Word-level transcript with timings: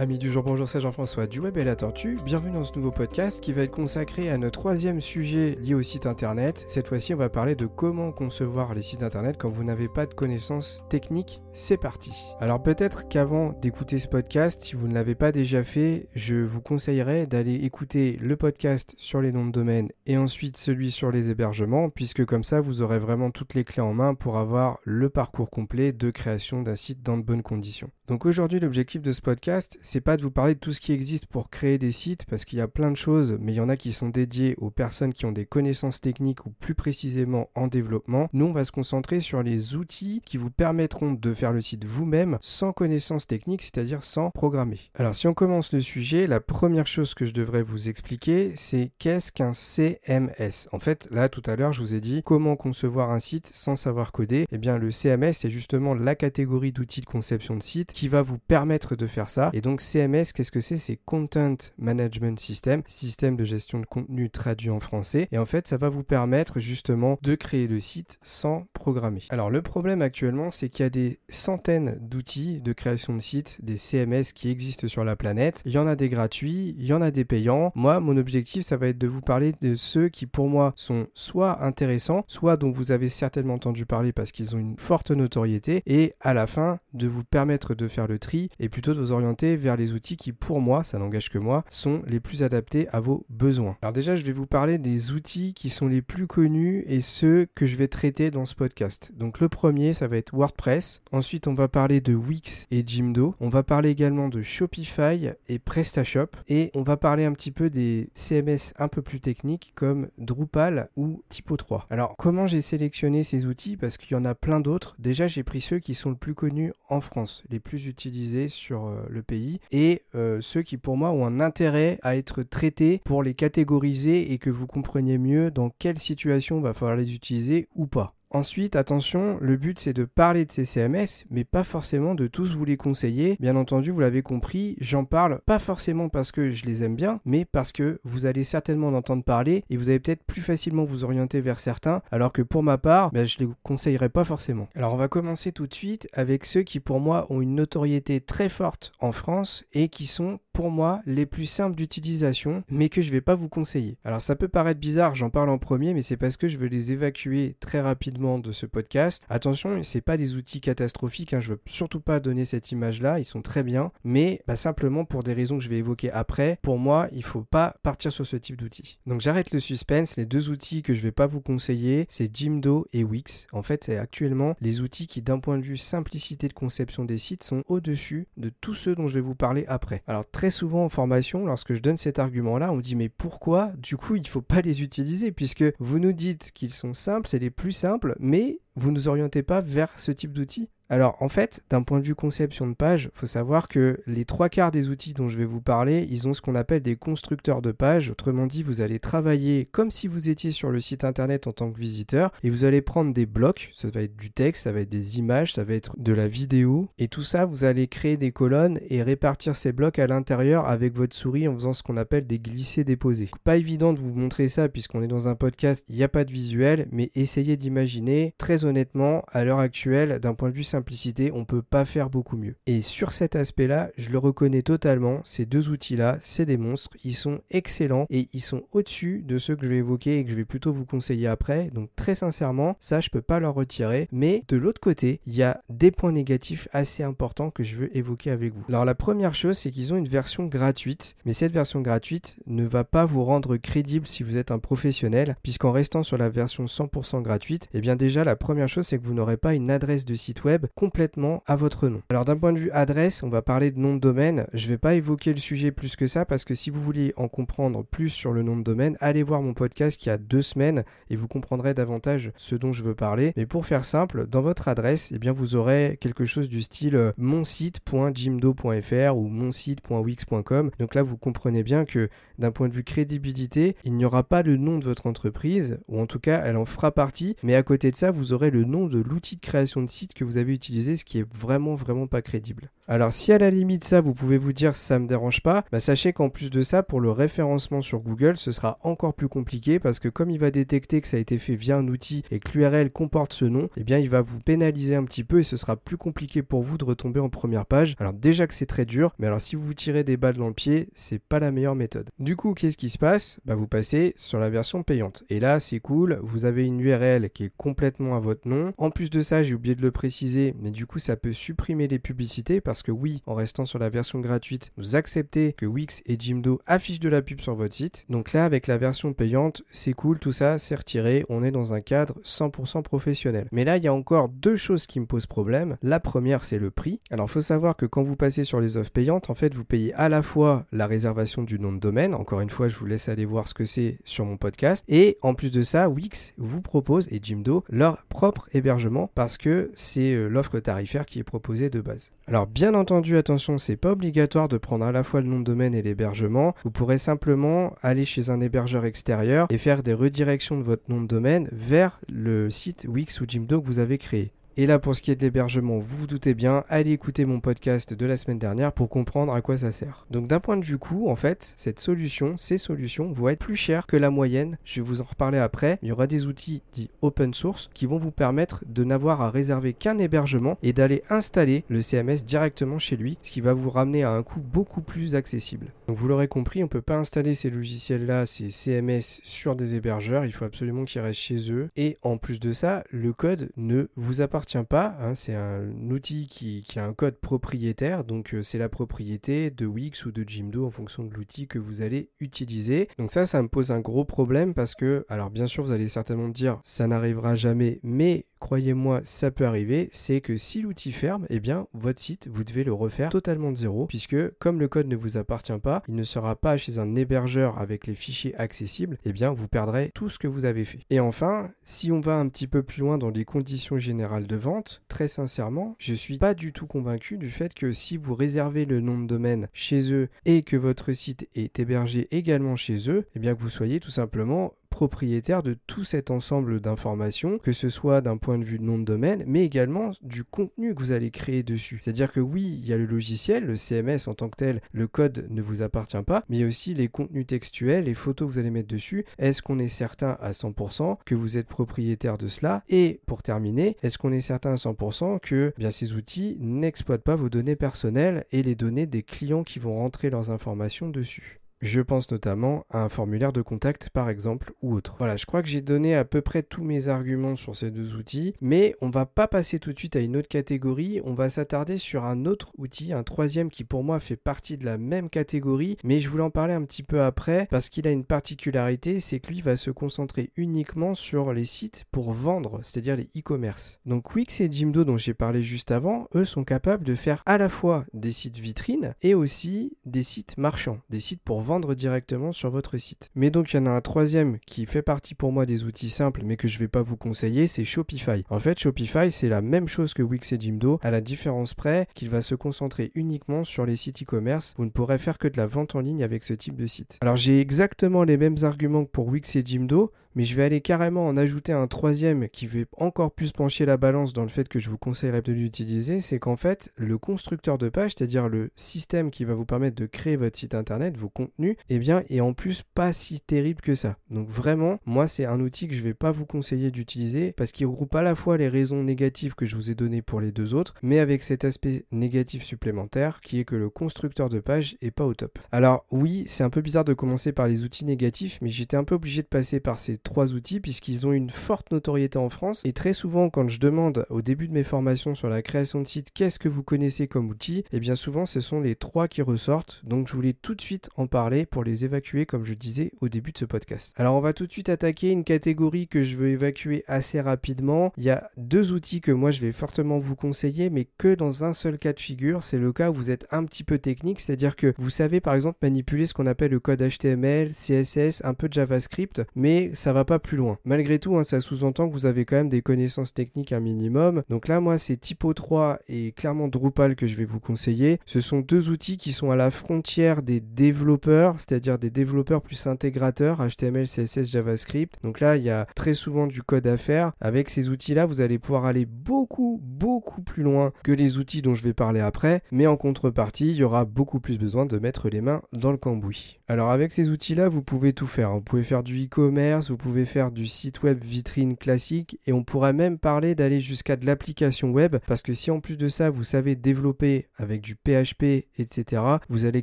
Amis 0.00 0.16
du 0.16 0.32
jour, 0.32 0.42
bonjour, 0.42 0.66
c'est 0.66 0.80
Jean-François 0.80 1.26
du 1.26 1.40
Web 1.40 1.58
et 1.58 1.64
la 1.64 1.76
Tortue. 1.76 2.18
Bienvenue 2.24 2.54
dans 2.54 2.64
ce 2.64 2.74
nouveau 2.74 2.90
podcast 2.90 3.42
qui 3.42 3.52
va 3.52 3.64
être 3.64 3.70
consacré 3.70 4.30
à 4.30 4.38
notre 4.38 4.58
troisième 4.58 4.98
sujet 4.98 5.58
lié 5.60 5.74
au 5.74 5.82
site 5.82 6.06
internet. 6.06 6.64
Cette 6.68 6.88
fois-ci, 6.88 7.12
on 7.12 7.18
va 7.18 7.28
parler 7.28 7.54
de 7.54 7.66
comment 7.66 8.10
concevoir 8.10 8.72
les 8.72 8.80
sites 8.80 9.02
internet 9.02 9.36
quand 9.38 9.50
vous 9.50 9.62
n'avez 9.62 9.88
pas 9.88 10.06
de 10.06 10.14
connaissances 10.14 10.86
techniques. 10.88 11.42
C'est 11.52 11.76
parti. 11.76 12.12
Alors 12.40 12.62
peut-être 12.62 13.08
qu'avant 13.08 13.52
d'écouter 13.60 13.98
ce 13.98 14.08
podcast, 14.08 14.62
si 14.62 14.74
vous 14.74 14.88
ne 14.88 14.94
l'avez 14.94 15.14
pas 15.14 15.32
déjà 15.32 15.62
fait, 15.62 16.08
je 16.14 16.36
vous 16.36 16.62
conseillerais 16.62 17.26
d'aller 17.26 17.56
écouter 17.56 18.16
le 18.22 18.36
podcast 18.38 18.94
sur 18.96 19.20
les 19.20 19.32
noms 19.32 19.44
de 19.44 19.52
domaine 19.52 19.90
et 20.06 20.16
ensuite 20.16 20.56
celui 20.56 20.92
sur 20.92 21.10
les 21.10 21.28
hébergements, 21.28 21.90
puisque 21.90 22.24
comme 22.24 22.42
ça, 22.42 22.62
vous 22.62 22.80
aurez 22.80 23.00
vraiment 23.00 23.30
toutes 23.30 23.52
les 23.52 23.64
clés 23.64 23.82
en 23.82 23.92
main 23.92 24.14
pour 24.14 24.38
avoir 24.38 24.78
le 24.82 25.10
parcours 25.10 25.50
complet 25.50 25.92
de 25.92 26.10
création 26.10 26.62
d'un 26.62 26.74
site 26.74 27.02
dans 27.02 27.18
de 27.18 27.22
bonnes 27.22 27.42
conditions. 27.42 27.90
Donc 28.10 28.26
aujourd'hui, 28.26 28.58
l'objectif 28.58 29.02
de 29.02 29.12
ce 29.12 29.20
podcast, 29.20 29.78
c'est 29.82 30.00
pas 30.00 30.16
de 30.16 30.22
vous 30.22 30.32
parler 30.32 30.54
de 30.54 30.58
tout 30.58 30.72
ce 30.72 30.80
qui 30.80 30.92
existe 30.92 31.26
pour 31.26 31.48
créer 31.48 31.78
des 31.78 31.92
sites, 31.92 32.24
parce 32.24 32.44
qu'il 32.44 32.58
y 32.58 32.60
a 32.60 32.66
plein 32.66 32.90
de 32.90 32.96
choses, 32.96 33.36
mais 33.38 33.52
il 33.52 33.54
y 33.54 33.60
en 33.60 33.68
a 33.68 33.76
qui 33.76 33.92
sont 33.92 34.08
dédiées 34.08 34.56
aux 34.58 34.70
personnes 34.70 35.14
qui 35.14 35.26
ont 35.26 35.30
des 35.30 35.46
connaissances 35.46 36.00
techniques 36.00 36.44
ou 36.44 36.50
plus 36.50 36.74
précisément 36.74 37.50
en 37.54 37.68
développement. 37.68 38.28
Nous, 38.32 38.46
on 38.46 38.52
va 38.52 38.64
se 38.64 38.72
concentrer 38.72 39.20
sur 39.20 39.44
les 39.44 39.76
outils 39.76 40.22
qui 40.26 40.38
vous 40.38 40.50
permettront 40.50 41.12
de 41.12 41.34
faire 41.34 41.52
le 41.52 41.60
site 41.60 41.84
vous-même 41.84 42.38
sans 42.40 42.72
connaissances 42.72 43.28
techniques, 43.28 43.62
c'est-à-dire 43.62 44.02
sans 44.02 44.30
programmer. 44.30 44.80
Alors 44.96 45.14
si 45.14 45.28
on 45.28 45.34
commence 45.34 45.72
le 45.72 45.80
sujet, 45.80 46.26
la 46.26 46.40
première 46.40 46.88
chose 46.88 47.14
que 47.14 47.26
je 47.26 47.32
devrais 47.32 47.62
vous 47.62 47.88
expliquer, 47.88 48.54
c'est 48.56 48.90
qu'est-ce 48.98 49.30
qu'un 49.30 49.52
CMS. 49.52 50.68
En 50.72 50.80
fait, 50.80 51.06
là 51.12 51.28
tout 51.28 51.42
à 51.46 51.54
l'heure, 51.54 51.72
je 51.72 51.80
vous 51.80 51.94
ai 51.94 52.00
dit 52.00 52.22
comment 52.24 52.56
concevoir 52.56 53.12
un 53.12 53.20
site 53.20 53.46
sans 53.46 53.76
savoir 53.76 54.10
coder. 54.10 54.46
Eh 54.50 54.58
bien, 54.58 54.78
le 54.78 54.90
CMS, 54.90 55.34
c'est 55.34 55.50
justement 55.52 55.94
la 55.94 56.16
catégorie 56.16 56.72
d'outils 56.72 57.02
de 57.02 57.06
conception 57.06 57.54
de 57.54 57.62
site 57.62 57.99
qui 58.00 58.08
va 58.08 58.22
vous 58.22 58.38
permettre 58.38 58.96
de 58.96 59.06
faire 59.06 59.28
ça. 59.28 59.50
Et 59.52 59.60
donc 59.60 59.82
CMS, 59.82 60.32
qu'est-ce 60.34 60.50
que 60.50 60.62
c'est? 60.62 60.78
C'est 60.78 60.96
Content 60.96 61.56
Management 61.76 62.40
System, 62.40 62.82
système 62.86 63.36
de 63.36 63.44
gestion 63.44 63.78
de 63.78 63.84
contenu 63.84 64.30
traduit 64.30 64.70
en 64.70 64.80
français. 64.80 65.28
Et 65.32 65.36
en 65.36 65.44
fait, 65.44 65.68
ça 65.68 65.76
va 65.76 65.90
vous 65.90 66.02
permettre 66.02 66.60
justement 66.60 67.18
de 67.20 67.34
créer 67.34 67.66
le 67.66 67.78
site 67.78 68.18
sans 68.22 68.64
programmer. 68.72 69.24
Alors 69.28 69.50
le 69.50 69.60
problème 69.60 70.00
actuellement, 70.00 70.50
c'est 70.50 70.70
qu'il 70.70 70.82
y 70.82 70.86
a 70.86 70.88
des 70.88 71.20
centaines 71.28 71.98
d'outils 72.00 72.62
de 72.62 72.72
création 72.72 73.14
de 73.14 73.20
sites, 73.20 73.62
des 73.62 73.76
CMS 73.76 74.32
qui 74.34 74.48
existent 74.48 74.88
sur 74.88 75.04
la 75.04 75.14
planète. 75.14 75.60
Il 75.66 75.72
y 75.72 75.78
en 75.78 75.86
a 75.86 75.94
des 75.94 76.08
gratuits, 76.08 76.74
il 76.78 76.86
y 76.86 76.94
en 76.94 77.02
a 77.02 77.10
des 77.10 77.26
payants. 77.26 77.70
Moi, 77.74 78.00
mon 78.00 78.16
objectif, 78.16 78.64
ça 78.64 78.78
va 78.78 78.88
être 78.88 78.96
de 78.96 79.08
vous 79.08 79.20
parler 79.20 79.52
de 79.60 79.74
ceux 79.74 80.08
qui 80.08 80.24
pour 80.24 80.48
moi 80.48 80.72
sont 80.74 81.06
soit 81.12 81.62
intéressants, 81.62 82.24
soit 82.28 82.56
dont 82.56 82.70
vous 82.70 82.92
avez 82.92 83.10
certainement 83.10 83.54
entendu 83.54 83.84
parler 83.84 84.12
parce 84.14 84.32
qu'ils 84.32 84.56
ont 84.56 84.58
une 84.58 84.78
forte 84.78 85.10
notoriété, 85.10 85.82
et 85.84 86.14
à 86.22 86.32
la 86.32 86.46
fin, 86.46 86.78
de 86.94 87.06
vous 87.06 87.24
permettre 87.24 87.74
de 87.74 87.89
faire 87.90 88.06
le 88.06 88.18
tri 88.18 88.48
et 88.58 88.68
plutôt 88.68 88.94
de 88.94 89.00
vous 89.00 89.12
orienter 89.12 89.56
vers 89.56 89.76
les 89.76 89.92
outils 89.92 90.16
qui, 90.16 90.32
pour 90.32 90.60
moi, 90.60 90.84
ça 90.84 90.98
n'engage 90.98 91.28
que 91.28 91.38
moi, 91.38 91.64
sont 91.68 92.02
les 92.06 92.20
plus 92.20 92.42
adaptés 92.42 92.88
à 92.88 93.00
vos 93.00 93.26
besoins. 93.28 93.76
Alors 93.82 93.92
déjà, 93.92 94.16
je 94.16 94.22
vais 94.22 94.32
vous 94.32 94.46
parler 94.46 94.78
des 94.78 95.12
outils 95.12 95.54
qui 95.54 95.70
sont 95.70 95.88
les 95.88 96.02
plus 96.02 96.26
connus 96.26 96.84
et 96.86 97.00
ceux 97.00 97.46
que 97.54 97.66
je 97.66 97.76
vais 97.76 97.88
traiter 97.88 98.30
dans 98.30 98.44
ce 98.44 98.54
podcast. 98.54 99.12
Donc 99.14 99.40
le 99.40 99.48
premier, 99.48 99.92
ça 99.92 100.08
va 100.08 100.16
être 100.16 100.34
WordPress. 100.34 101.02
Ensuite, 101.12 101.46
on 101.46 101.54
va 101.54 101.68
parler 101.68 102.00
de 102.00 102.14
Wix 102.14 102.66
et 102.70 102.82
Jimdo. 102.86 103.34
On 103.40 103.48
va 103.48 103.62
parler 103.62 103.90
également 103.90 104.28
de 104.28 104.42
Shopify 104.42 105.30
et 105.48 105.58
PrestaShop. 105.58 106.28
Et 106.48 106.70
on 106.74 106.82
va 106.82 106.96
parler 106.96 107.24
un 107.24 107.32
petit 107.32 107.50
peu 107.50 107.70
des 107.70 108.10
CMS 108.14 108.72
un 108.78 108.88
peu 108.88 109.02
plus 109.02 109.20
techniques 109.20 109.72
comme 109.74 110.08
Drupal 110.18 110.88
ou 110.96 111.22
Typo3. 111.30 111.82
Alors, 111.90 112.16
comment 112.16 112.46
j'ai 112.46 112.60
sélectionné 112.60 113.24
ces 113.24 113.46
outils? 113.46 113.76
Parce 113.76 113.96
qu'il 113.96 114.12
y 114.12 114.20
en 114.20 114.24
a 114.24 114.34
plein 114.34 114.60
d'autres. 114.60 114.94
Déjà, 114.98 115.26
j'ai 115.26 115.42
pris 115.42 115.60
ceux 115.60 115.78
qui 115.78 115.94
sont 115.94 116.10
le 116.10 116.16
plus 116.16 116.34
connus 116.34 116.72
en 116.88 117.00
France, 117.00 117.44
les 117.50 117.60
plus 117.60 117.69
utilisés 117.78 118.48
sur 118.48 118.86
euh, 118.86 119.02
le 119.08 119.22
pays 119.22 119.60
et 119.72 120.02
euh, 120.14 120.40
ceux 120.40 120.62
qui 120.62 120.76
pour 120.76 120.96
moi 120.96 121.10
ont 121.10 121.24
un 121.26 121.40
intérêt 121.40 121.98
à 122.02 122.16
être 122.16 122.42
traités 122.42 123.00
pour 123.04 123.22
les 123.22 123.34
catégoriser 123.34 124.32
et 124.32 124.38
que 124.38 124.50
vous 124.50 124.66
compreniez 124.66 125.18
mieux 125.18 125.50
dans 125.50 125.70
quelle 125.70 125.98
situation 125.98 126.60
va 126.60 126.74
falloir 126.74 126.96
les 126.96 127.14
utiliser 127.14 127.68
ou 127.74 127.86
pas. 127.86 128.14
Ensuite, 128.32 128.76
attention, 128.76 129.38
le 129.40 129.56
but 129.56 129.80
c'est 129.80 129.92
de 129.92 130.04
parler 130.04 130.44
de 130.44 130.52
ces 130.52 130.64
CMS, 130.64 131.24
mais 131.30 131.42
pas 131.42 131.64
forcément 131.64 132.14
de 132.14 132.28
tous 132.28 132.54
vous 132.54 132.64
les 132.64 132.76
conseiller. 132.76 133.36
Bien 133.40 133.56
entendu, 133.56 133.90
vous 133.90 133.98
l'avez 133.98 134.22
compris, 134.22 134.76
j'en 134.80 135.04
parle 135.04 135.40
pas 135.46 135.58
forcément 135.58 136.08
parce 136.08 136.30
que 136.30 136.52
je 136.52 136.64
les 136.64 136.84
aime 136.84 136.94
bien, 136.94 137.20
mais 137.24 137.44
parce 137.44 137.72
que 137.72 138.00
vous 138.04 138.26
allez 138.26 138.44
certainement 138.44 138.86
en 138.86 138.94
entendre 138.94 139.24
parler 139.24 139.64
et 139.68 139.76
vous 139.76 139.88
allez 139.88 139.98
peut-être 139.98 140.22
plus 140.22 140.42
facilement 140.42 140.84
vous 140.84 141.02
orienter 141.02 141.40
vers 141.40 141.58
certains, 141.58 142.02
alors 142.12 142.32
que 142.32 142.42
pour 142.42 142.62
ma 142.62 142.78
part, 142.78 143.10
ben, 143.10 143.26
je 143.26 143.38
les 143.38 143.48
conseillerais 143.64 144.10
pas 144.10 144.22
forcément. 144.22 144.68
Alors 144.76 144.94
on 144.94 144.98
va 144.98 145.08
commencer 145.08 145.50
tout 145.50 145.66
de 145.66 145.74
suite 145.74 146.08
avec 146.12 146.44
ceux 146.44 146.62
qui 146.62 146.78
pour 146.78 147.00
moi 147.00 147.26
ont 147.30 147.40
une 147.40 147.56
notoriété 147.56 148.20
très 148.20 148.48
forte 148.48 148.92
en 149.00 149.10
France 149.10 149.64
et 149.72 149.88
qui 149.88 150.06
sont 150.06 150.38
pour 150.52 150.70
moi 150.70 151.00
les 151.04 151.26
plus 151.26 151.46
simples 151.46 151.74
d'utilisation, 151.74 152.62
mais 152.68 152.88
que 152.90 153.02
je 153.02 153.10
vais 153.10 153.20
pas 153.20 153.34
vous 153.34 153.48
conseiller. 153.48 153.98
Alors 154.04 154.22
ça 154.22 154.36
peut 154.36 154.48
paraître 154.48 154.78
bizarre, 154.78 155.16
j'en 155.16 155.30
parle 155.30 155.48
en 155.48 155.58
premier, 155.58 155.94
mais 155.94 156.02
c'est 156.02 156.16
parce 156.16 156.36
que 156.36 156.48
je 156.48 156.58
veux 156.58 156.66
les 156.66 156.92
évacuer 156.92 157.56
très 157.60 157.80
rapidement 157.80 158.19
de 158.20 158.52
ce 158.52 158.66
podcast. 158.66 159.24
Attention, 159.30 159.82
c'est 159.82 160.02
pas 160.02 160.18
des 160.18 160.36
outils 160.36 160.60
catastrophiques, 160.60 161.32
hein, 161.32 161.40
je 161.40 161.52
veux 161.52 161.60
surtout 161.66 162.00
pas 162.00 162.20
donner 162.20 162.44
cette 162.44 162.70
image-là, 162.70 163.18
ils 163.18 163.24
sont 163.24 163.40
très 163.40 163.62
bien, 163.62 163.92
mais 164.04 164.42
bah, 164.46 164.56
simplement 164.56 165.06
pour 165.06 165.22
des 165.22 165.32
raisons 165.32 165.56
que 165.56 165.64
je 165.64 165.70
vais 165.70 165.78
évoquer 165.78 166.10
après, 166.12 166.58
pour 166.60 166.78
moi, 166.78 167.08
il 167.12 167.24
faut 167.24 167.42
pas 167.42 167.76
partir 167.82 168.12
sur 168.12 168.26
ce 168.26 168.36
type 168.36 168.56
d'outils. 168.56 168.98
Donc 169.06 169.22
j'arrête 169.22 169.52
le 169.52 169.60
suspense, 169.60 170.16
les 170.16 170.26
deux 170.26 170.50
outils 170.50 170.82
que 170.82 170.92
je 170.92 171.00
vais 171.00 171.12
pas 171.12 171.26
vous 171.26 171.40
conseiller, 171.40 172.04
c'est 172.10 172.34
Jimdo 172.34 172.86
et 172.92 173.04
Wix. 173.04 173.46
En 173.52 173.62
fait, 173.62 173.84
c'est 173.84 173.96
actuellement 173.96 174.54
les 174.60 174.82
outils 174.82 175.06
qui, 175.06 175.22
d'un 175.22 175.38
point 175.38 175.56
de 175.56 175.64
vue 175.64 175.78
simplicité 175.78 176.46
de 176.48 176.52
conception 176.52 177.06
des 177.06 177.16
sites, 177.16 177.42
sont 177.42 177.64
au-dessus 177.68 178.28
de 178.36 178.50
tous 178.60 178.74
ceux 178.74 178.94
dont 178.94 179.08
je 179.08 179.14
vais 179.14 179.20
vous 179.20 179.34
parler 179.34 179.64
après. 179.66 180.02
Alors 180.06 180.30
très 180.30 180.50
souvent 180.50 180.84
en 180.84 180.90
formation, 180.90 181.46
lorsque 181.46 181.72
je 181.72 181.80
donne 181.80 181.96
cet 181.96 182.18
argument-là, 182.18 182.70
on 182.70 182.80
dit 182.80 182.96
mais 182.96 183.08
pourquoi? 183.08 183.72
Du 183.78 183.96
coup 183.96 184.16
il 184.16 184.28
faut 184.28 184.42
pas 184.42 184.60
les 184.60 184.82
utiliser 184.82 185.32
puisque 185.32 185.64
vous 185.78 185.98
nous 185.98 186.12
dites 186.12 186.50
qu'ils 186.52 186.72
sont 186.72 186.92
simples, 186.92 187.28
c'est 187.28 187.38
les 187.38 187.50
plus 187.50 187.72
simples 187.72 188.09
mais 188.18 188.60
vous 188.74 188.90
ne 188.90 188.96
nous 188.96 189.08
orientez 189.08 189.42
pas 189.42 189.60
vers 189.60 189.98
ce 189.98 190.12
type 190.12 190.32
d'outils 190.32 190.68
alors 190.90 191.16
en 191.20 191.28
fait, 191.28 191.62
d'un 191.70 191.82
point 191.82 192.00
de 192.00 192.04
vue 192.04 192.16
conception 192.16 192.66
de 192.66 192.74
page, 192.74 193.10
faut 193.14 193.26
savoir 193.26 193.68
que 193.68 194.00
les 194.08 194.24
trois 194.24 194.48
quarts 194.48 194.72
des 194.72 194.88
outils 194.88 195.14
dont 195.14 195.28
je 195.28 195.38
vais 195.38 195.44
vous 195.44 195.60
parler, 195.60 196.06
ils 196.10 196.26
ont 196.26 196.34
ce 196.34 196.42
qu'on 196.42 196.56
appelle 196.56 196.82
des 196.82 196.96
constructeurs 196.96 197.62
de 197.62 197.70
pages. 197.70 198.10
Autrement 198.10 198.46
dit, 198.46 198.64
vous 198.64 198.80
allez 198.80 198.98
travailler 198.98 199.68
comme 199.70 199.92
si 199.92 200.08
vous 200.08 200.28
étiez 200.28 200.50
sur 200.50 200.70
le 200.70 200.80
site 200.80 201.04
internet 201.04 201.46
en 201.46 201.52
tant 201.52 201.70
que 201.70 201.78
visiteur 201.78 202.32
et 202.42 202.50
vous 202.50 202.64
allez 202.64 202.82
prendre 202.82 203.14
des 203.14 203.24
blocs, 203.24 203.70
ça 203.76 203.88
va 203.88 204.02
être 204.02 204.16
du 204.16 204.32
texte, 204.32 204.64
ça 204.64 204.72
va 204.72 204.80
être 204.80 204.88
des 204.88 205.18
images, 205.18 205.52
ça 205.52 205.62
va 205.62 205.74
être 205.74 205.94
de 205.96 206.12
la 206.12 206.26
vidéo 206.26 206.88
et 206.98 207.06
tout 207.06 207.22
ça, 207.22 207.44
vous 207.44 207.62
allez 207.62 207.86
créer 207.86 208.16
des 208.16 208.32
colonnes 208.32 208.80
et 208.88 209.04
répartir 209.04 209.54
ces 209.54 209.70
blocs 209.70 210.00
à 210.00 210.08
l'intérieur 210.08 210.68
avec 210.68 210.96
votre 210.96 211.14
souris 211.14 211.46
en 211.46 211.54
faisant 211.54 211.72
ce 211.72 211.84
qu'on 211.84 211.98
appelle 211.98 212.26
des 212.26 212.40
glissés-déposés. 212.40 213.30
Pas 213.44 213.58
évident 213.58 213.92
de 213.92 214.00
vous 214.00 214.12
montrer 214.12 214.48
ça 214.48 214.68
puisqu'on 214.68 215.02
est 215.02 215.08
dans 215.08 215.28
un 215.28 215.36
podcast, 215.36 215.86
il 215.88 215.94
n'y 215.94 216.02
a 216.02 216.08
pas 216.08 216.24
de 216.24 216.32
visuel, 216.32 216.88
mais 216.90 217.12
essayez 217.14 217.56
d'imaginer 217.56 218.34
très 218.38 218.64
honnêtement 218.64 219.24
à 219.30 219.44
l'heure 219.44 219.60
actuelle 219.60 220.18
d'un 220.18 220.34
point 220.34 220.48
de 220.48 220.54
vue 220.54 220.64
simple 220.64 220.79
simplicité, 220.80 221.30
on 221.34 221.44
peut 221.44 221.60
pas 221.60 221.84
faire 221.84 222.08
beaucoup 222.08 222.38
mieux. 222.38 222.56
Et 222.66 222.80
sur 222.80 223.12
cet 223.12 223.36
aspect-là, 223.36 223.90
je 223.98 224.08
le 224.08 224.16
reconnais 224.16 224.62
totalement, 224.62 225.20
ces 225.24 225.44
deux 225.44 225.68
outils-là, 225.68 226.16
c'est 226.20 226.46
des 226.46 226.56
monstres, 226.56 226.96
ils 227.04 227.14
sont 227.14 227.40
excellents 227.50 228.06
et 228.08 228.30
ils 228.32 228.40
sont 228.40 228.62
au-dessus 228.72 229.22
de 229.26 229.36
ceux 229.36 229.56
que 229.56 229.66
je 229.66 229.70
vais 229.70 229.76
évoquer 229.76 230.18
et 230.18 230.24
que 230.24 230.30
je 230.30 230.36
vais 230.36 230.46
plutôt 230.46 230.72
vous 230.72 230.86
conseiller 230.86 231.26
après. 231.26 231.70
Donc 231.74 231.90
très 231.96 232.14
sincèrement, 232.14 232.76
ça 232.80 233.00
je 233.00 233.10
peux 233.10 233.20
pas 233.20 233.40
leur 233.40 233.54
retirer, 233.54 234.08
mais 234.10 234.42
de 234.48 234.56
l'autre 234.56 234.80
côté, 234.80 235.20
il 235.26 235.36
y 235.36 235.42
a 235.42 235.60
des 235.68 235.90
points 235.90 236.12
négatifs 236.12 236.66
assez 236.72 237.02
importants 237.02 237.50
que 237.50 237.62
je 237.62 237.76
veux 237.76 237.94
évoquer 237.94 238.30
avec 238.30 238.54
vous. 238.54 238.64
Alors 238.68 238.86
la 238.86 238.94
première 238.94 239.34
chose, 239.34 239.58
c'est 239.58 239.70
qu'ils 239.70 239.92
ont 239.92 239.98
une 239.98 240.08
version 240.08 240.46
gratuite, 240.46 241.14
mais 241.26 241.34
cette 241.34 241.52
version 241.52 241.82
gratuite 241.82 242.38
ne 242.46 242.64
va 242.64 242.84
pas 242.84 243.04
vous 243.04 243.24
rendre 243.24 243.58
crédible 243.58 244.06
si 244.06 244.22
vous 244.22 244.38
êtes 244.38 244.50
un 244.50 244.58
professionnel, 244.58 245.36
puisqu'en 245.42 245.72
restant 245.72 246.02
sur 246.02 246.16
la 246.16 246.30
version 246.30 246.64
100% 246.64 247.20
gratuite, 247.20 247.64
et 247.74 247.78
eh 247.78 247.80
bien 247.82 247.96
déjà 247.96 248.24
la 248.24 248.36
première 248.36 248.68
chose 248.68 248.86
c'est 248.86 248.98
que 248.98 249.06
vous 249.06 249.14
n'aurez 249.14 249.36
pas 249.36 249.54
une 249.54 249.70
adresse 249.70 250.06
de 250.06 250.14
site 250.14 250.44
web 250.44 250.66
complètement 250.74 251.42
à 251.46 251.56
votre 251.56 251.88
nom. 251.88 252.02
Alors 252.10 252.24
d'un 252.24 252.36
point 252.36 252.52
de 252.52 252.58
vue 252.58 252.70
adresse, 252.72 253.22
on 253.22 253.28
va 253.28 253.42
parler 253.42 253.70
de 253.70 253.78
nom 253.78 253.94
de 253.94 254.00
domaine. 254.00 254.46
Je 254.52 254.66
ne 254.66 254.70
vais 254.70 254.78
pas 254.78 254.94
évoquer 254.94 255.32
le 255.32 255.40
sujet 255.40 255.70
plus 255.70 255.96
que 255.96 256.06
ça 256.06 256.24
parce 256.24 256.44
que 256.44 256.54
si 256.54 256.70
vous 256.70 256.80
voulez 256.80 257.12
en 257.16 257.28
comprendre 257.28 257.84
plus 257.84 258.10
sur 258.10 258.32
le 258.32 258.42
nom 258.42 258.56
de 258.56 258.62
domaine, 258.62 258.96
allez 259.00 259.22
voir 259.22 259.42
mon 259.42 259.54
podcast 259.54 259.98
qui 259.98 260.10
a 260.10 260.18
deux 260.18 260.42
semaines 260.42 260.84
et 261.08 261.16
vous 261.16 261.28
comprendrez 261.28 261.74
davantage 261.74 262.32
ce 262.36 262.54
dont 262.54 262.72
je 262.72 262.82
veux 262.82 262.94
parler. 262.94 263.32
Mais 263.36 263.46
pour 263.46 263.66
faire 263.66 263.84
simple, 263.84 264.26
dans 264.26 264.42
votre 264.42 264.68
adresse, 264.68 265.10
eh 265.14 265.18
bien 265.18 265.32
vous 265.32 265.56
aurez 265.56 265.98
quelque 266.00 266.24
chose 266.24 266.48
du 266.48 266.62
style 266.62 266.96
euh, 266.96 267.12
monsite.jimdo.fr 267.16 269.16
ou 269.16 269.28
monsite.wix.com. 269.28 270.70
Donc 270.78 270.94
là, 270.94 271.02
vous 271.02 271.16
comprenez 271.16 271.62
bien 271.62 271.84
que 271.84 272.08
d'un 272.38 272.50
point 272.50 272.68
de 272.68 272.74
vue 272.74 272.84
crédibilité, 272.84 273.76
il 273.84 273.94
n'y 273.94 274.04
aura 274.04 274.22
pas 274.22 274.42
le 274.42 274.56
nom 274.56 274.78
de 274.78 274.84
votre 274.84 275.06
entreprise, 275.06 275.78
ou 275.88 276.00
en 276.00 276.06
tout 276.06 276.20
cas, 276.20 276.42
elle 276.44 276.56
en 276.56 276.64
fera 276.64 276.92
partie, 276.92 277.36
mais 277.42 277.54
à 277.54 277.62
côté 277.62 277.90
de 277.90 277.96
ça, 277.96 278.10
vous 278.10 278.32
aurez 278.32 278.50
le 278.50 278.64
nom 278.64 278.86
de 278.86 278.98
l'outil 278.98 279.36
de 279.36 279.40
création 279.40 279.82
de 279.82 279.90
site 279.90 280.14
que 280.14 280.24
vous 280.24 280.36
avez 280.36 280.54
utilisé 280.54 280.59
ce 280.62 281.04
qui 281.04 281.18
est 281.18 281.34
vraiment 281.34 281.74
vraiment 281.74 282.06
pas 282.06 282.22
crédible. 282.22 282.70
Alors 282.88 283.12
si 283.12 283.32
à 283.32 283.38
la 283.38 283.50
limite 283.50 283.84
ça, 283.84 284.00
vous 284.00 284.14
pouvez 284.14 284.36
vous 284.36 284.52
dire 284.52 284.74
ça 284.74 284.98
me 284.98 285.06
dérange 285.06 285.42
pas, 285.42 285.64
bah, 285.70 285.78
sachez 285.78 286.12
qu'en 286.12 286.28
plus 286.28 286.50
de 286.50 286.62
ça, 286.62 286.82
pour 286.82 287.00
le 287.00 287.10
référencement 287.10 287.82
sur 287.82 288.00
Google, 288.00 288.36
ce 288.36 288.50
sera 288.50 288.78
encore 288.82 289.14
plus 289.14 289.28
compliqué 289.28 289.78
parce 289.78 290.00
que 290.00 290.08
comme 290.08 290.30
il 290.30 290.40
va 290.40 290.50
détecter 290.50 291.00
que 291.00 291.06
ça 291.06 291.16
a 291.16 291.20
été 291.20 291.38
fait 291.38 291.54
via 291.54 291.76
un 291.76 291.86
outil 291.86 292.24
et 292.30 292.40
que 292.40 292.58
l'URL 292.58 292.90
comporte 292.90 293.32
ce 293.32 293.44
nom, 293.44 293.68
eh 293.76 293.84
bien 293.84 293.98
il 293.98 294.10
va 294.10 294.22
vous 294.22 294.40
pénaliser 294.40 294.96
un 294.96 295.04
petit 295.04 295.22
peu 295.22 295.38
et 295.38 295.44
ce 295.44 295.56
sera 295.56 295.76
plus 295.76 295.96
compliqué 295.96 296.42
pour 296.42 296.62
vous 296.62 296.78
de 296.78 296.84
retomber 296.84 297.20
en 297.20 297.28
première 297.28 297.66
page. 297.66 297.94
Alors 298.00 298.12
déjà 298.12 298.46
que 298.46 298.54
c'est 298.54 298.66
très 298.66 298.86
dur, 298.86 299.14
mais 299.18 299.28
alors 299.28 299.40
si 299.40 299.54
vous 299.54 299.62
vous 299.62 299.74
tirez 299.74 300.02
des 300.02 300.16
balles 300.16 300.36
dans 300.36 300.48
le 300.48 300.54
pied, 300.54 300.88
c'est 300.94 301.20
pas 301.20 301.38
la 301.38 301.52
meilleure 301.52 301.76
méthode. 301.76 302.10
Du 302.18 302.34
coup, 302.36 302.54
qu'est-ce 302.54 302.76
qui 302.76 302.88
se 302.88 302.98
passe? 302.98 303.38
Bah 303.44 303.54
vous 303.54 303.68
passez 303.68 304.14
sur 304.16 304.40
la 304.40 304.50
version 304.50 304.82
payante. 304.82 305.22
Et 305.30 305.38
là, 305.40 305.60
c'est 305.60 305.80
cool, 305.80 306.18
vous 306.22 306.44
avez 306.44 306.66
une 306.66 306.80
URL 306.80 307.30
qui 307.30 307.44
est 307.44 307.52
complètement 307.56 308.16
à 308.16 308.20
votre 308.20 308.48
nom. 308.48 308.72
En 308.78 308.90
plus 308.90 309.10
de 309.10 309.20
ça, 309.20 309.42
j'ai 309.42 309.54
oublié 309.54 309.74
de 309.74 309.82
le 309.82 309.90
préciser, 309.90 310.39
mais 310.60 310.70
du 310.70 310.86
coup, 310.86 310.98
ça 310.98 311.16
peut 311.16 311.32
supprimer 311.32 311.88
les 311.88 311.98
publicités 311.98 312.60
parce 312.60 312.82
que 312.82 312.92
oui, 312.92 313.22
en 313.26 313.34
restant 313.34 313.66
sur 313.66 313.78
la 313.78 313.90
version 313.90 314.20
gratuite, 314.20 314.72
vous 314.76 314.96
acceptez 314.96 315.52
que 315.52 315.66
Wix 315.66 316.02
et 316.06 316.16
Jimdo 316.18 316.60
affichent 316.66 317.00
de 317.00 317.08
la 317.08 317.22
pub 317.22 317.40
sur 317.40 317.54
votre 317.54 317.74
site. 317.74 318.04
Donc 318.08 318.32
là, 318.32 318.44
avec 318.44 318.66
la 318.66 318.78
version 318.78 319.12
payante, 319.12 319.62
c'est 319.70 319.92
cool, 319.92 320.18
tout 320.18 320.32
ça, 320.32 320.58
c'est 320.58 320.74
retiré, 320.74 321.24
on 321.28 321.42
est 321.42 321.50
dans 321.50 321.74
un 321.74 321.80
cadre 321.80 322.14
100% 322.24 322.82
professionnel. 322.82 323.48
Mais 323.52 323.64
là, 323.64 323.76
il 323.76 323.84
y 323.84 323.88
a 323.88 323.94
encore 323.94 324.28
deux 324.28 324.56
choses 324.56 324.86
qui 324.86 325.00
me 325.00 325.06
posent 325.06 325.26
problème. 325.26 325.76
La 325.82 326.00
première, 326.00 326.44
c'est 326.44 326.58
le 326.58 326.70
prix. 326.70 327.00
Alors, 327.10 327.30
faut 327.30 327.40
savoir 327.40 327.76
que 327.76 327.86
quand 327.86 328.02
vous 328.02 328.16
passez 328.16 328.44
sur 328.44 328.60
les 328.60 328.76
offres 328.76 328.90
payantes, 328.90 329.30
en 329.30 329.34
fait, 329.34 329.54
vous 329.54 329.64
payez 329.64 329.94
à 329.94 330.08
la 330.08 330.22
fois 330.22 330.66
la 330.72 330.86
réservation 330.86 331.42
du 331.42 331.58
nom 331.58 331.72
de 331.72 331.80
domaine. 331.80 332.14
Encore 332.14 332.40
une 332.40 332.50
fois, 332.50 332.68
je 332.68 332.76
vous 332.76 332.86
laisse 332.86 333.08
aller 333.08 333.24
voir 333.24 333.48
ce 333.48 333.54
que 333.54 333.64
c'est 333.64 333.98
sur 334.04 334.24
mon 334.24 334.36
podcast. 334.36 334.84
Et 334.88 335.18
en 335.22 335.34
plus 335.34 335.50
de 335.50 335.62
ça, 335.62 335.88
Wix 335.88 336.34
vous 336.36 336.60
propose, 336.60 337.08
et 337.10 337.20
Jimdo, 337.22 337.64
leur 337.68 338.04
propre 338.08 338.48
hébergement 338.52 339.10
parce 339.14 339.38
que 339.38 339.70
c'est 339.74 340.12
euh, 340.12 340.28
l'offre 340.30 340.58
tarifaire 340.60 341.06
qui 341.06 341.18
est 341.18 341.24
proposée 341.24 341.70
de 341.70 341.80
base. 341.80 342.12
Alors, 342.26 342.46
bien 342.46 342.74
entendu, 342.74 343.16
attention, 343.16 343.58
c'est 343.58 343.76
pas 343.76 343.92
obligatoire 343.92 344.48
de 344.48 344.56
prendre 344.56 344.84
à 344.84 344.92
la 344.92 345.02
fois 345.02 345.20
le 345.20 345.26
nom 345.26 345.40
de 345.40 345.44
domaine 345.44 345.74
et 345.74 345.82
l'hébergement. 345.82 346.54
Vous 346.64 346.70
pourrez 346.70 346.98
simplement 346.98 347.74
aller 347.82 348.04
chez 348.04 348.30
un 348.30 348.40
hébergeur 348.40 348.84
extérieur 348.84 349.46
et 349.50 349.58
faire 349.58 349.82
des 349.82 349.94
redirections 349.94 350.58
de 350.58 350.62
votre 350.62 350.84
nom 350.88 351.00
de 351.00 351.06
domaine 351.06 351.48
vers 351.52 352.00
le 352.08 352.50
site 352.50 352.86
Wix 352.88 353.20
ou 353.20 353.24
Jimdo 353.26 353.60
que 353.60 353.66
vous 353.66 353.78
avez 353.78 353.98
créé. 353.98 354.32
Et 354.60 354.66
là, 354.66 354.78
pour 354.78 354.94
ce 354.94 355.00
qui 355.00 355.10
est 355.10 355.16
de 355.16 355.22
l'hébergement, 355.22 355.78
vous 355.78 355.96
vous 355.96 356.06
doutez 356.06 356.34
bien, 356.34 356.64
allez 356.68 356.92
écouter 356.92 357.24
mon 357.24 357.40
podcast 357.40 357.94
de 357.94 358.04
la 358.04 358.18
semaine 358.18 358.38
dernière 358.38 358.74
pour 358.74 358.90
comprendre 358.90 359.32
à 359.32 359.40
quoi 359.40 359.56
ça 359.56 359.72
sert. 359.72 360.04
Donc 360.10 360.26
d'un 360.26 360.38
point 360.38 360.58
de 360.58 360.64
vue 360.66 360.76
coût, 360.76 361.08
en 361.08 361.16
fait, 361.16 361.54
cette 361.56 361.80
solution, 361.80 362.36
ces 362.36 362.58
solutions 362.58 363.10
vont 363.10 363.30
être 363.30 363.38
plus 363.38 363.56
chères 363.56 363.86
que 363.86 363.96
la 363.96 364.10
moyenne. 364.10 364.58
Je 364.64 364.82
vais 364.82 364.86
vous 364.86 365.00
en 365.00 365.04
reparler 365.04 365.38
après. 365.38 365.78
Il 365.80 365.88
y 365.88 365.92
aura 365.92 366.06
des 366.06 366.26
outils 366.26 366.62
dits 366.72 366.90
open 367.00 367.32
source 367.32 367.70
qui 367.72 367.86
vont 367.86 367.96
vous 367.96 368.10
permettre 368.10 368.62
de 368.68 368.84
n'avoir 368.84 369.22
à 369.22 369.30
réserver 369.30 369.72
qu'un 369.72 369.96
hébergement 369.96 370.58
et 370.62 370.74
d'aller 370.74 371.04
installer 371.08 371.64
le 371.70 371.80
CMS 371.80 372.22
directement 372.26 372.78
chez 372.78 372.98
lui, 372.98 373.16
ce 373.22 373.30
qui 373.30 373.40
va 373.40 373.54
vous 373.54 373.70
ramener 373.70 374.04
à 374.04 374.10
un 374.10 374.22
coût 374.22 374.40
beaucoup 374.40 374.82
plus 374.82 375.14
accessible. 375.14 375.72
Donc 375.88 375.96
vous 375.96 376.06
l'aurez 376.06 376.28
compris, 376.28 376.60
on 376.62 376.66
ne 376.66 376.68
peut 376.68 376.82
pas 376.82 376.98
installer 376.98 377.32
ces 377.32 377.48
logiciels-là, 377.48 378.26
ces 378.26 378.50
CMS 378.50 379.20
sur 379.22 379.56
des 379.56 379.74
hébergeurs, 379.74 380.26
il 380.26 380.32
faut 380.32 380.44
absolument 380.44 380.84
qu'ils 380.84 381.00
restent 381.00 381.18
chez 381.18 381.50
eux. 381.50 381.70
Et 381.78 381.96
en 382.02 382.18
plus 382.18 382.40
de 382.40 382.52
ça, 382.52 382.84
le 382.90 383.14
code 383.14 383.48
ne 383.56 383.88
vous 383.96 384.20
appartient 384.20 384.49
pas. 384.64 384.96
Hein, 385.00 385.14
c'est 385.14 385.34
un 385.34 385.90
outil 385.90 386.26
qui, 386.26 386.64
a 386.78 386.84
un 386.84 386.92
code 386.92 387.16
propriétaire, 387.16 388.04
donc 388.04 388.34
euh, 388.34 388.42
c'est 388.42 388.58
la 388.58 388.68
propriété 388.68 389.50
de 389.50 389.66
Wix 389.66 390.04
ou 390.06 390.12
de 390.12 390.24
Jimdo 390.26 390.66
en 390.66 390.70
fonction 390.70 391.04
de 391.04 391.12
l'outil 391.14 391.46
que 391.46 391.58
vous 391.58 391.82
allez 391.82 392.10
utiliser. 392.20 392.88
Donc 392.98 393.10
ça, 393.10 393.26
ça 393.26 393.42
me 393.42 393.48
pose 393.48 393.72
un 393.72 393.80
gros 393.80 394.04
problème 394.04 394.54
parce 394.54 394.74
que, 394.74 395.04
alors 395.08 395.30
bien 395.30 395.46
sûr, 395.46 395.64
vous 395.64 395.72
allez 395.72 395.88
certainement 395.88 396.28
me 396.28 396.32
dire, 396.32 396.60
ça 396.64 396.86
n'arrivera 396.86 397.34
jamais, 397.34 397.80
mais 397.82 398.26
croyez-moi, 398.40 399.00
ça 399.04 399.30
peut 399.30 399.46
arriver, 399.46 399.88
c'est 399.92 400.20
que 400.20 400.36
si 400.36 400.62
l'outil 400.62 400.92
ferme, 400.92 401.26
eh 401.30 401.38
bien, 401.38 401.68
votre 401.72 402.00
site, 402.00 402.28
vous 402.28 402.42
devez 402.42 402.64
le 402.64 402.72
refaire 402.72 403.10
totalement 403.10 403.52
de 403.52 403.56
zéro, 403.56 403.86
puisque 403.86 404.30
comme 404.38 404.58
le 404.58 404.66
code 404.66 404.88
ne 404.88 404.96
vous 404.96 405.16
appartient 405.16 405.58
pas, 405.62 405.82
il 405.86 405.94
ne 405.94 406.02
sera 406.02 406.34
pas 406.34 406.56
chez 406.56 406.78
un 406.78 406.94
hébergeur 406.94 407.58
avec 407.58 407.86
les 407.86 407.94
fichiers 407.94 408.34
accessibles, 408.36 408.98
eh 409.04 409.12
bien, 409.12 409.30
vous 409.30 409.46
perdrez 409.46 409.90
tout 409.94 410.08
ce 410.08 410.18
que 410.18 410.26
vous 410.26 410.44
avez 410.44 410.64
fait. 410.64 410.80
Et 410.90 411.00
enfin, 411.00 411.50
si 411.62 411.92
on 411.92 412.00
va 412.00 412.16
un 412.16 412.28
petit 412.28 412.46
peu 412.46 412.62
plus 412.62 412.80
loin 412.80 412.98
dans 412.98 413.10
les 413.10 413.24
conditions 413.24 413.78
générales 413.78 414.26
de 414.26 414.36
vente, 414.36 414.82
très 414.88 415.08
sincèrement, 415.08 415.76
je 415.78 415.94
suis 415.94 416.18
pas 416.18 416.34
du 416.34 416.52
tout 416.52 416.66
convaincu 416.66 417.18
du 417.18 417.30
fait 417.30 417.54
que 417.54 417.72
si 417.72 417.96
vous 417.96 418.14
réservez 418.14 418.64
le 418.64 418.80
nom 418.80 418.98
de 418.98 419.06
domaine 419.06 419.48
chez 419.52 419.92
eux 419.92 420.08
et 420.24 420.42
que 420.42 420.56
votre 420.56 420.92
site 420.92 421.28
est 421.34 421.58
hébergé 421.58 422.08
également 422.10 422.56
chez 422.56 422.90
eux, 422.90 423.06
eh 423.14 423.18
bien, 423.18 423.34
que 423.34 423.40
vous 423.40 423.50
soyez 423.50 423.80
tout 423.80 423.90
simplement 423.90 424.54
propriétaire 424.80 425.42
de 425.42 425.58
tout 425.66 425.84
cet 425.84 426.10
ensemble 426.10 426.58
d'informations, 426.58 427.36
que 427.36 427.52
ce 427.52 427.68
soit 427.68 428.00
d'un 428.00 428.16
point 428.16 428.38
de 428.38 428.44
vue 428.44 428.58
de 428.58 428.64
nom 428.64 428.78
de 428.78 428.84
domaine, 428.84 429.24
mais 429.26 429.44
également 429.44 429.90
du 430.00 430.24
contenu 430.24 430.74
que 430.74 430.80
vous 430.80 430.92
allez 430.92 431.10
créer 431.10 431.42
dessus. 431.42 431.80
C'est-à-dire 431.82 432.10
que 432.10 432.20
oui, 432.20 432.58
il 432.62 432.66
y 432.66 432.72
a 432.72 432.78
le 432.78 432.86
logiciel, 432.86 433.44
le 433.44 433.56
CMS 433.56 434.08
en 434.08 434.14
tant 434.14 434.30
que 434.30 434.36
tel, 434.36 434.62
le 434.72 434.86
code 434.86 435.26
ne 435.28 435.42
vous 435.42 435.60
appartient 435.60 436.02
pas, 436.06 436.24
mais 436.30 436.44
aussi 436.44 436.72
les 436.72 436.88
contenus 436.88 437.26
textuels, 437.26 437.84
les 437.84 437.92
photos 437.92 438.26
que 438.26 438.32
vous 438.32 438.38
allez 438.38 438.50
mettre 438.50 438.68
dessus. 438.68 439.04
Est-ce 439.18 439.42
qu'on 439.42 439.58
est 439.58 439.68
certain 439.68 440.16
à 440.18 440.30
100% 440.30 440.96
que 441.04 441.14
vous 441.14 441.36
êtes 441.36 441.48
propriétaire 441.48 442.16
de 442.16 442.28
cela? 442.28 442.62
Et 442.70 443.02
pour 443.04 443.22
terminer, 443.22 443.76
est-ce 443.82 443.98
qu'on 443.98 444.12
est 444.12 444.20
certain 444.20 444.52
à 444.52 444.56
100% 444.56 445.20
que 445.20 445.52
bien, 445.58 445.70
ces 445.70 445.92
outils 445.92 446.38
n'exploitent 446.40 447.04
pas 447.04 447.16
vos 447.16 447.28
données 447.28 447.54
personnelles 447.54 448.24
et 448.32 448.42
les 448.42 448.54
données 448.54 448.86
des 448.86 449.02
clients 449.02 449.44
qui 449.44 449.58
vont 449.58 449.76
rentrer 449.76 450.08
leurs 450.08 450.30
informations 450.30 450.88
dessus? 450.88 451.40
Je 451.60 451.80
pense 451.80 452.10
notamment 452.10 452.64
à 452.70 452.82
un 452.82 452.88
formulaire 452.88 453.32
de 453.32 453.42
contact 453.42 453.90
par 453.90 454.08
exemple 454.08 454.52
ou 454.62 454.74
autre. 454.74 454.96
Voilà, 454.98 455.16
je 455.16 455.26
crois 455.26 455.42
que 455.42 455.48
j'ai 455.48 455.60
donné 455.60 455.94
à 455.94 456.04
peu 456.04 456.20
près 456.22 456.42
tous 456.42 456.64
mes 456.64 456.88
arguments 456.88 457.36
sur 457.36 457.56
ces 457.56 457.70
deux 457.70 457.94
outils, 457.94 458.34
mais 458.40 458.74
on 458.80 458.90
va 458.90 459.06
pas 459.06 459.28
passer 459.28 459.58
tout 459.58 459.72
de 459.72 459.78
suite 459.78 459.96
à 459.96 460.00
une 460.00 460.16
autre 460.16 460.28
catégorie, 460.28 461.00
on 461.04 461.14
va 461.14 461.28
s'attarder 461.28 461.76
sur 461.76 462.04
un 462.04 462.24
autre 462.24 462.52
outil, 462.58 462.92
un 462.92 463.02
troisième 463.02 463.50
qui 463.50 463.64
pour 463.64 463.84
moi 463.84 464.00
fait 464.00 464.16
partie 464.16 464.56
de 464.56 464.64
la 464.64 464.78
même 464.78 465.10
catégorie, 465.10 465.76
mais 465.84 466.00
je 466.00 466.08
voulais 466.08 466.22
en 466.22 466.30
parler 466.30 466.54
un 466.54 466.64
petit 466.64 466.82
peu 466.82 467.02
après 467.02 467.46
parce 467.50 467.68
qu'il 467.68 467.86
a 467.86 467.90
une 467.90 468.04
particularité, 468.04 469.00
c'est 469.00 469.20
que 469.20 469.28
lui 469.28 469.42
va 469.42 469.56
se 469.56 469.70
concentrer 469.70 470.30
uniquement 470.36 470.94
sur 470.94 471.32
les 471.32 471.44
sites 471.44 471.84
pour 471.90 472.12
vendre, 472.12 472.60
c'est-à-dire 472.62 472.96
les 472.96 473.10
e-commerce. 473.16 473.80
Donc 473.84 474.14
Wix 474.14 474.40
et 474.40 474.50
Jimdo 474.50 474.84
dont 474.84 474.96
j'ai 474.96 475.14
parlé 475.14 475.42
juste 475.42 475.70
avant, 475.70 476.08
eux 476.14 476.24
sont 476.24 476.44
capables 476.44 476.84
de 476.84 476.94
faire 476.94 477.22
à 477.26 477.38
la 477.38 477.48
fois 477.48 477.84
des 477.92 478.12
sites 478.12 478.38
vitrines 478.38 478.94
et 479.02 479.14
aussi 479.14 479.76
des 479.84 480.02
sites 480.02 480.38
marchands, 480.38 480.80
des 480.88 481.00
sites 481.00 481.22
pour 481.22 481.40
vendre 481.40 481.49
directement 481.58 482.32
sur 482.32 482.50
votre 482.50 482.78
site. 482.78 483.10
Mais 483.14 483.30
donc 483.30 483.52
il 483.52 483.56
y 483.56 483.60
en 483.60 483.66
a 483.66 483.70
un 483.70 483.80
troisième 483.80 484.38
qui 484.46 484.66
fait 484.66 484.82
partie 484.82 485.14
pour 485.14 485.32
moi 485.32 485.46
des 485.46 485.64
outils 485.64 485.90
simples 485.90 486.22
mais 486.24 486.36
que 486.36 486.48
je 486.48 486.58
vais 486.58 486.68
pas 486.68 486.82
vous 486.82 486.96
conseiller, 486.96 487.46
c'est 487.46 487.64
Shopify. 487.64 488.24
En 488.30 488.38
fait, 488.38 488.58
Shopify 488.58 489.10
c'est 489.10 489.28
la 489.28 489.40
même 489.40 489.68
chose 489.68 489.94
que 489.94 490.02
Wix 490.02 490.32
et 490.32 490.40
Jimdo, 490.40 490.78
à 490.82 490.90
la 490.90 491.00
différence 491.00 491.54
près 491.54 491.86
qu'il 491.94 492.10
va 492.10 492.22
se 492.22 492.34
concentrer 492.34 492.92
uniquement 492.94 493.44
sur 493.44 493.66
les 493.66 493.76
sites 493.76 494.02
e-commerce. 494.02 494.54
Vous 494.56 494.64
ne 494.64 494.70
pourrez 494.70 494.98
faire 494.98 495.18
que 495.18 495.28
de 495.28 495.36
la 495.36 495.46
vente 495.46 495.74
en 495.74 495.80
ligne 495.80 496.02
avec 496.02 496.22
ce 496.22 496.34
type 496.34 496.56
de 496.56 496.66
site. 496.66 496.98
Alors 497.02 497.16
j'ai 497.16 497.40
exactement 497.40 498.04
les 498.04 498.16
mêmes 498.16 498.36
arguments 498.42 498.84
que 498.84 498.90
pour 498.90 499.08
Wix 499.08 499.36
et 499.36 499.42
Jimdo, 499.44 499.92
mais 500.14 500.24
je 500.24 500.34
vais 500.34 500.44
aller 500.44 500.60
carrément 500.60 501.06
en 501.06 501.16
ajouter 501.16 501.52
un 501.52 501.66
troisième 501.66 502.28
qui 502.28 502.46
va 502.46 502.60
encore 502.76 503.12
plus 503.12 503.32
pencher 503.32 503.64
la 503.64 503.76
balance 503.76 504.12
dans 504.12 504.22
le 504.22 504.28
fait 504.28 504.48
que 504.48 504.58
je 504.58 504.70
vous 504.70 504.78
conseillerais 504.78 505.22
de 505.22 505.32
l'utiliser, 505.32 506.00
c'est 506.00 506.18
qu'en 506.18 506.36
fait, 506.36 506.72
le 506.76 506.98
constructeur 506.98 507.58
de 507.58 507.68
page, 507.68 507.92
c'est-à-dire 507.96 508.28
le 508.28 508.50
système 508.56 509.10
qui 509.10 509.24
va 509.24 509.34
vous 509.34 509.44
permettre 509.44 509.76
de 509.76 509.86
créer 509.86 510.16
votre 510.16 510.38
site 510.38 510.54
internet, 510.54 510.96
vos 510.96 511.08
contenus, 511.08 511.56
eh 511.68 511.78
bien, 511.78 512.02
est 512.08 512.20
en 512.20 512.32
plus 512.32 512.62
pas 512.74 512.92
si 512.92 513.20
terrible 513.20 513.60
que 513.60 513.74
ça. 513.74 513.96
Donc 514.10 514.28
vraiment, 514.28 514.78
moi, 514.84 515.06
c'est 515.06 515.24
un 515.24 515.40
outil 515.40 515.68
que 515.68 515.74
je 515.74 515.82
vais 515.82 515.94
pas 515.94 516.10
vous 516.10 516.26
conseiller 516.26 516.70
d'utiliser 516.70 517.32
parce 517.32 517.52
qu'il 517.52 517.66
regroupe 517.66 517.94
à 517.94 518.02
la 518.02 518.14
fois 518.14 518.36
les 518.36 518.48
raisons 518.48 518.82
négatives 518.82 519.34
que 519.34 519.46
je 519.46 519.56
vous 519.56 519.70
ai 519.70 519.74
données 519.74 520.02
pour 520.02 520.20
les 520.20 520.32
deux 520.32 520.54
autres, 520.54 520.74
mais 520.82 520.98
avec 520.98 521.22
cet 521.22 521.44
aspect 521.44 521.84
négatif 521.92 522.42
supplémentaire 522.42 523.20
qui 523.20 523.40
est 523.40 523.44
que 523.44 523.56
le 523.56 523.70
constructeur 523.70 524.28
de 524.28 524.40
page 524.40 524.76
est 524.80 524.90
pas 524.90 525.04
au 525.04 525.14
top. 525.14 525.38
Alors 525.52 525.84
oui, 525.90 526.24
c'est 526.26 526.44
un 526.44 526.50
peu 526.50 526.60
bizarre 526.60 526.84
de 526.84 526.94
commencer 526.94 527.32
par 527.32 527.46
les 527.46 527.62
outils 527.62 527.84
négatifs, 527.84 528.38
mais 528.42 528.48
j'étais 528.48 528.76
un 528.76 528.84
peu 528.84 528.94
obligé 528.94 529.22
de 529.22 529.28
passer 529.28 529.60
par 529.60 529.78
ces 529.78 529.99
trois 530.02 530.32
outils 530.32 530.60
puisqu'ils 530.60 531.06
ont 531.06 531.12
une 531.12 531.30
forte 531.30 531.70
notoriété 531.72 532.18
en 532.18 532.28
France. 532.28 532.64
Et 532.64 532.72
très 532.72 532.92
souvent, 532.92 533.30
quand 533.30 533.48
je 533.48 533.60
demande 533.60 534.06
au 534.10 534.22
début 534.22 534.48
de 534.48 534.52
mes 534.52 534.64
formations 534.64 535.14
sur 535.14 535.28
la 535.28 535.42
création 535.42 535.80
de 535.80 535.86
sites 535.86 536.10
qu'est-ce 536.12 536.38
que 536.38 536.48
vous 536.48 536.62
connaissez 536.62 537.08
comme 537.08 537.28
outil, 537.28 537.58
et 537.58 537.64
eh 537.72 537.80
bien 537.80 537.94
souvent 537.94 538.26
ce 538.26 538.40
sont 538.40 538.60
les 538.60 538.76
trois 538.76 539.08
qui 539.08 539.22
ressortent. 539.22 539.80
Donc 539.84 540.08
je 540.08 540.14
voulais 540.14 540.32
tout 540.32 540.54
de 540.54 540.60
suite 540.60 540.90
en 540.96 541.06
parler 541.06 541.46
pour 541.46 541.64
les 541.64 541.84
évacuer 541.84 542.26
comme 542.26 542.44
je 542.44 542.54
disais 542.54 542.92
au 543.00 543.08
début 543.08 543.32
de 543.32 543.38
ce 543.38 543.44
podcast. 543.44 543.92
Alors 543.96 544.14
on 544.14 544.20
va 544.20 544.32
tout 544.32 544.46
de 544.46 544.52
suite 544.52 544.68
attaquer 544.68 545.10
une 545.10 545.24
catégorie 545.24 545.88
que 545.88 546.02
je 546.02 546.16
veux 546.16 546.28
évacuer 546.28 546.84
assez 546.86 547.20
rapidement. 547.20 547.92
Il 547.96 548.04
y 548.04 548.10
a 548.10 548.30
deux 548.36 548.72
outils 548.72 549.00
que 549.00 549.12
moi 549.12 549.30
je 549.30 549.40
vais 549.40 549.52
fortement 549.52 549.98
vous 549.98 550.16
conseiller, 550.16 550.70
mais 550.70 550.86
que 550.98 551.14
dans 551.14 551.44
un 551.44 551.52
seul 551.52 551.78
cas 551.78 551.92
de 551.92 552.00
figure. 552.00 552.42
C'est 552.42 552.58
le 552.58 552.72
cas 552.72 552.90
où 552.90 552.94
vous 552.94 553.10
êtes 553.10 553.26
un 553.30 553.44
petit 553.44 553.64
peu 553.64 553.78
technique, 553.78 554.20
c'est-à-dire 554.20 554.56
que 554.56 554.74
vous 554.78 554.90
savez 554.90 555.20
par 555.20 555.34
exemple 555.34 555.58
manipuler 555.62 556.06
ce 556.06 556.14
qu'on 556.14 556.26
appelle 556.26 556.50
le 556.50 556.60
code 556.60 556.82
HTML, 556.82 557.52
CSS, 557.52 558.22
un 558.24 558.34
peu 558.34 558.48
de 558.48 558.54
JavaScript, 558.54 559.22
mais 559.34 559.70
ça 559.74 559.89
ça 559.90 559.94
va 559.94 560.04
pas 560.04 560.20
plus 560.20 560.36
loin. 560.36 560.56
Malgré 560.64 561.00
tout, 561.00 561.16
hein, 561.16 561.24
ça 561.24 561.40
sous-entend 561.40 561.88
que 561.88 561.92
vous 561.92 562.06
avez 562.06 562.24
quand 562.24 562.36
même 562.36 562.48
des 562.48 562.62
connaissances 562.62 563.12
techniques 563.12 563.50
un 563.50 563.58
minimum. 563.58 564.22
Donc 564.28 564.46
là, 564.46 564.60
moi, 564.60 564.78
c'est 564.78 564.96
Typo 564.96 565.34
3 565.34 565.80
et 565.88 566.12
clairement 566.12 566.46
Drupal 566.46 566.94
que 566.94 567.08
je 567.08 567.16
vais 567.16 567.24
vous 567.24 567.40
conseiller. 567.40 567.98
Ce 568.06 568.20
sont 568.20 568.38
deux 568.38 568.70
outils 568.70 568.98
qui 568.98 569.10
sont 569.10 569.32
à 569.32 569.36
la 569.36 569.50
frontière 569.50 570.22
des 570.22 570.38
développeurs, 570.38 571.34
c'est-à-dire 571.38 571.76
des 571.76 571.90
développeurs 571.90 572.40
plus 572.40 572.68
intégrateurs, 572.68 573.44
HTML, 573.44 573.88
CSS, 573.88 574.30
JavaScript. 574.30 574.94
Donc 575.02 575.18
là, 575.18 575.36
il 575.36 575.42
y 575.42 575.50
a 575.50 575.66
très 575.74 575.94
souvent 575.94 576.28
du 576.28 576.44
code 576.44 576.68
à 576.68 576.76
faire. 576.76 577.10
Avec 577.20 577.50
ces 577.50 577.68
outils-là, 577.68 578.06
vous 578.06 578.20
allez 578.20 578.38
pouvoir 578.38 578.66
aller 578.66 578.86
beaucoup, 578.86 579.60
beaucoup 579.60 580.22
plus 580.22 580.44
loin 580.44 580.70
que 580.84 580.92
les 580.92 581.18
outils 581.18 581.42
dont 581.42 581.54
je 581.54 581.64
vais 581.64 581.74
parler 581.74 581.98
après. 581.98 582.44
Mais 582.52 582.68
en 582.68 582.76
contrepartie, 582.76 583.50
il 583.50 583.56
y 583.56 583.64
aura 583.64 583.84
beaucoup 583.86 584.20
plus 584.20 584.38
besoin 584.38 584.66
de 584.66 584.78
mettre 584.78 585.08
les 585.08 585.20
mains 585.20 585.42
dans 585.52 585.72
le 585.72 585.78
cambouis. 585.78 586.38
Alors 586.46 586.70
avec 586.70 586.92
ces 586.92 587.10
outils-là, 587.10 587.48
vous 587.48 587.62
pouvez 587.62 587.92
tout 587.92 588.06
faire. 588.06 588.30
Vous 588.30 588.40
pouvez 588.40 588.62
faire 588.62 588.84
du 588.84 589.04
e-commerce, 589.04 589.68
vous 589.68 589.79
pouvez 589.80 590.04
faire 590.04 590.30
du 590.30 590.46
site 590.46 590.82
web 590.82 591.02
vitrine 591.02 591.56
classique 591.56 592.18
et 592.26 592.32
on 592.32 592.44
pourrait 592.44 592.72
même 592.72 592.98
parler 592.98 593.34
d'aller 593.34 593.60
jusqu'à 593.60 593.96
de 593.96 594.04
l'application 594.04 594.70
web 594.70 594.96
parce 595.06 595.22
que 595.22 595.32
si 595.32 595.50
en 595.50 595.60
plus 595.60 595.76
de 595.76 595.88
ça, 595.88 596.10
vous 596.10 596.24
savez 596.24 596.54
développer 596.54 597.28
avec 597.36 597.62
du 597.62 597.76
PHP, 597.76 598.46
etc., 598.58 599.02
vous 599.28 599.46
allez 599.46 599.62